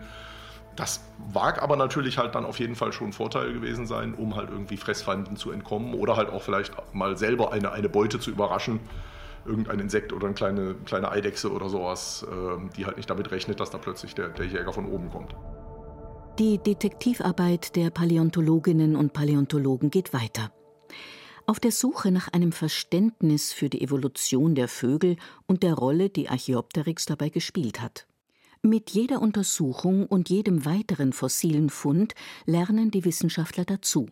Das 0.80 1.02
mag 1.34 1.62
aber 1.62 1.76
natürlich 1.76 2.18
halt 2.18 2.36
dann 2.36 2.46
auf 2.46 2.58
jeden 2.58 2.74
Fall 2.74 2.94
schon 2.94 3.08
ein 3.08 3.13
Vorteil 3.13 3.52
gewesen 3.52 3.86
sein, 3.86 4.13
um 4.13 4.38
halt 4.38 4.50
irgendwie 4.50 4.78
Fressfeinden 4.78 5.36
zu 5.36 5.52
entkommen 5.52 5.94
oder 5.94 6.15
halt 6.15 6.30
auch 6.30 6.42
vielleicht 6.42 6.72
mal 6.94 7.18
selber 7.18 7.52
eine, 7.52 7.74
eine 7.74 7.89
Beute 7.89 8.18
zu 8.18 8.32
überraschen. 8.32 8.80
Irgendein 9.46 9.80
Insekt 9.80 10.13
oder 10.13 10.28
eine 10.28 10.36
kleine, 10.36 10.76
kleine 10.86 11.12
Eidechse 11.12 11.52
oder 11.52 11.68
sowas, 11.68 12.26
äh, 12.32 12.76
die 12.78 12.86
halt 12.86 12.96
nicht 12.96 13.10
damit 13.10 13.30
rechnet, 13.30 13.60
dass 13.60 13.72
da 13.72 13.78
plötzlich 13.78 14.15
der, 14.15 14.30
der 14.30 14.46
Jäger 14.46 14.72
von 14.72 14.86
oben 14.86 15.10
kommt. 15.10 15.36
Die 16.39 16.58
Detektivarbeit 16.60 17.76
der 17.76 17.89
Paläontologinnen 17.89 18.96
und 18.96 19.12
Paläontologen 19.12 19.92
geht 19.92 20.13
weiter. 20.13 20.50
Auf 21.46 21.60
der 21.60 21.74
Suche 21.74 22.12
nach 22.12 22.32
einem 22.32 22.54
Verständnis 22.54 23.52
für 23.52 23.68
die 23.68 23.82
Evolution 23.82 24.56
der 24.56 24.70
Vögel 24.70 25.18
und 25.46 25.62
der 25.62 25.74
Rolle, 25.74 26.10
die 26.10 26.30
Archaeopteryx 26.30 27.06
dabei 27.06 27.28
gespielt 27.28 27.82
hat. 27.82 28.08
Mit 28.62 28.89
jeder 28.89 29.22
Untersuchung 29.22 30.06
und 30.06 30.30
jedem 30.30 30.65
weiteren 30.65 31.13
fossilen 31.13 31.69
Fund 31.69 32.13
lernen 32.45 32.91
die 32.91 33.06
Wissenschaftler 33.06 33.63
dazu. 33.63 34.10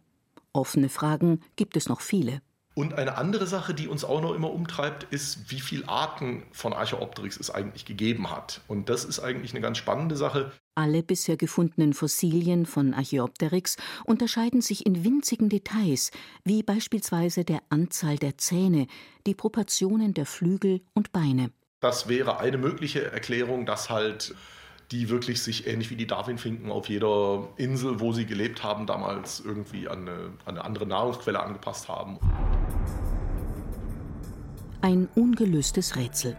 Offene 0.53 0.88
Fragen 0.88 1.41
gibt 1.57 1.75
es 1.75 1.89
noch 1.89 1.99
viele. 1.99 2.41
Und 2.73 2.93
eine 2.93 3.17
andere 3.17 3.45
Sache, 3.45 3.73
die 3.73 3.89
uns 3.89 4.05
auch 4.05 4.21
noch 4.21 4.33
immer 4.33 4.53
umtreibt, 4.53 5.03
ist, 5.12 5.51
wie 5.51 5.60
viele 5.60 5.89
Arten 5.89 6.43
von 6.53 6.71
Archaeopteryx 6.71 7.38
es 7.38 7.49
eigentlich 7.49 7.83
gegeben 7.83 8.31
hat. 8.31 8.62
Und 8.67 8.88
das 8.88 9.03
ist 9.03 9.19
eigentlich 9.19 9.51
eine 9.51 9.62
ganz 9.62 9.79
spannende 9.79 10.15
Sache. 10.15 10.53
Alle 10.75 11.03
bisher 11.03 11.36
gefundenen 11.36 11.93
Fossilien 11.93 12.65
von 12.65 12.93
Archaeopteryx 12.93 13.75
unterscheiden 14.05 14.62
sich 14.62 14.86
in 14.86 15.03
winzigen 15.03 15.49
Details, 15.49 16.12
wie 16.45 16.63
beispielsweise 16.63 17.43
der 17.43 17.60
Anzahl 17.69 18.15
der 18.17 18.38
Zähne, 18.38 18.88
die 19.25 19.36
Proportionen 19.36 20.13
der 20.13 20.25
Flügel 20.25 20.81
und 20.93 21.12
Beine. 21.12 21.51
Das 21.79 22.09
wäre 22.09 22.39
eine 22.39 22.57
mögliche 22.57 23.11
Erklärung, 23.11 23.67
dass 23.67 23.91
halt 23.91 24.33
die 24.91 25.09
wirklich 25.09 25.43
sich 25.43 25.67
ähnlich 25.67 25.91
wie 25.91 25.95
die 25.95 26.07
Darwinfinken 26.07 26.71
auf 26.71 26.89
jeder 26.89 27.49
Insel, 27.57 27.99
wo 27.99 28.13
sie 28.13 28.25
gelebt 28.25 28.63
haben, 28.63 28.87
damals 28.87 29.41
irgendwie 29.41 29.87
an 29.87 30.07
eine, 30.07 30.17
an 30.45 30.55
eine 30.55 30.65
andere 30.65 30.87
Nahrungsquelle 30.87 31.39
angepasst 31.39 31.87
haben. 31.87 32.19
Ein 34.81 35.07
ungelöstes 35.13 35.95
Rätsel. 35.97 36.35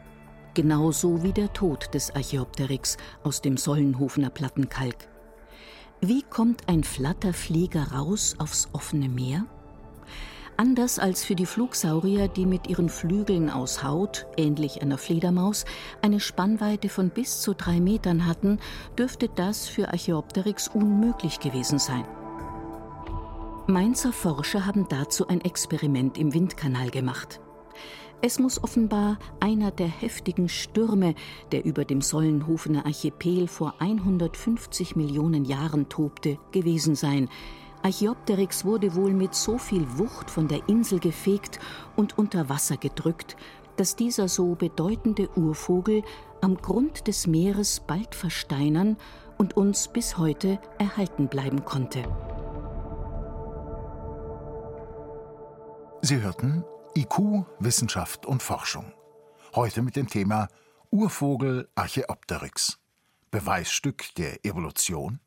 Genauso 0.54 1.22
wie 1.22 1.32
der 1.32 1.52
Tod 1.52 1.94
des 1.94 2.10
Archaeopteryx 2.16 2.96
aus 3.22 3.40
dem 3.40 3.56
Sollenhofener 3.56 4.30
Plattenkalk. 4.30 5.08
Wie 6.00 6.22
kommt 6.22 6.68
ein 6.68 6.82
Flatterflieger 6.82 7.92
raus 7.92 8.34
aufs 8.38 8.68
offene 8.72 9.08
Meer? 9.08 9.44
Anders 10.60 10.98
als 10.98 11.24
für 11.24 11.36
die 11.36 11.46
Flugsaurier, 11.46 12.26
die 12.26 12.44
mit 12.44 12.66
ihren 12.68 12.88
Flügeln 12.88 13.48
aus 13.48 13.84
Haut, 13.84 14.26
ähnlich 14.36 14.82
einer 14.82 14.98
Fledermaus, 14.98 15.64
eine 16.02 16.18
Spannweite 16.18 16.88
von 16.88 17.10
bis 17.10 17.40
zu 17.40 17.54
drei 17.54 17.78
Metern 17.78 18.26
hatten, 18.26 18.58
dürfte 18.98 19.28
das 19.32 19.68
für 19.68 19.86
Archaeopteryx 19.86 20.66
unmöglich 20.66 21.38
gewesen 21.38 21.78
sein. 21.78 22.04
Mainzer 23.68 24.12
Forscher 24.12 24.66
haben 24.66 24.88
dazu 24.88 25.28
ein 25.28 25.42
Experiment 25.42 26.18
im 26.18 26.34
Windkanal 26.34 26.90
gemacht. 26.90 27.38
Es 28.20 28.40
muss 28.40 28.60
offenbar 28.60 29.20
einer 29.38 29.70
der 29.70 29.86
heftigen 29.86 30.48
Stürme, 30.48 31.14
der 31.52 31.64
über 31.64 31.84
dem 31.84 32.00
Sollenhofener 32.00 32.84
Archipel 32.84 33.46
vor 33.46 33.74
150 33.78 34.96
Millionen 34.96 35.44
Jahren 35.44 35.88
tobte, 35.88 36.36
gewesen 36.50 36.96
sein, 36.96 37.28
Archaeopteryx 37.82 38.64
wurde 38.64 38.94
wohl 38.94 39.12
mit 39.12 39.34
so 39.34 39.58
viel 39.58 39.86
Wucht 39.98 40.30
von 40.30 40.48
der 40.48 40.68
Insel 40.68 40.98
gefegt 40.98 41.58
und 41.96 42.18
unter 42.18 42.48
Wasser 42.48 42.76
gedrückt, 42.76 43.36
dass 43.76 43.94
dieser 43.94 44.28
so 44.28 44.54
bedeutende 44.54 45.28
Urvogel 45.36 46.02
am 46.40 46.56
Grund 46.56 47.06
des 47.06 47.26
Meeres 47.26 47.80
bald 47.80 48.14
versteinern 48.14 48.96
und 49.38 49.56
uns 49.56 49.88
bis 49.88 50.18
heute 50.18 50.58
erhalten 50.78 51.28
bleiben 51.28 51.64
konnte. 51.64 52.02
Sie 56.02 56.20
hörten 56.20 56.64
IQ, 56.96 57.44
Wissenschaft 57.60 58.26
und 58.26 58.42
Forschung. 58.42 58.92
Heute 59.54 59.82
mit 59.82 59.94
dem 59.96 60.08
Thema 60.08 60.48
Urvogel 60.90 61.68
Archaeopteryx. 61.74 62.78
Beweisstück 63.30 64.14
der 64.16 64.44
Evolution 64.44 65.20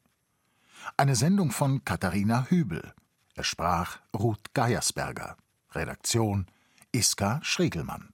eine 0.97 1.15
Sendung 1.15 1.51
von 1.51 1.83
Katharina 1.85 2.45
Hübel. 2.49 2.93
Es 3.35 3.47
sprach 3.47 3.99
Ruth 4.15 4.53
Geiersberger. 4.53 5.37
Redaktion 5.71 6.47
Iska 6.91 7.39
Schregelmann. 7.43 8.13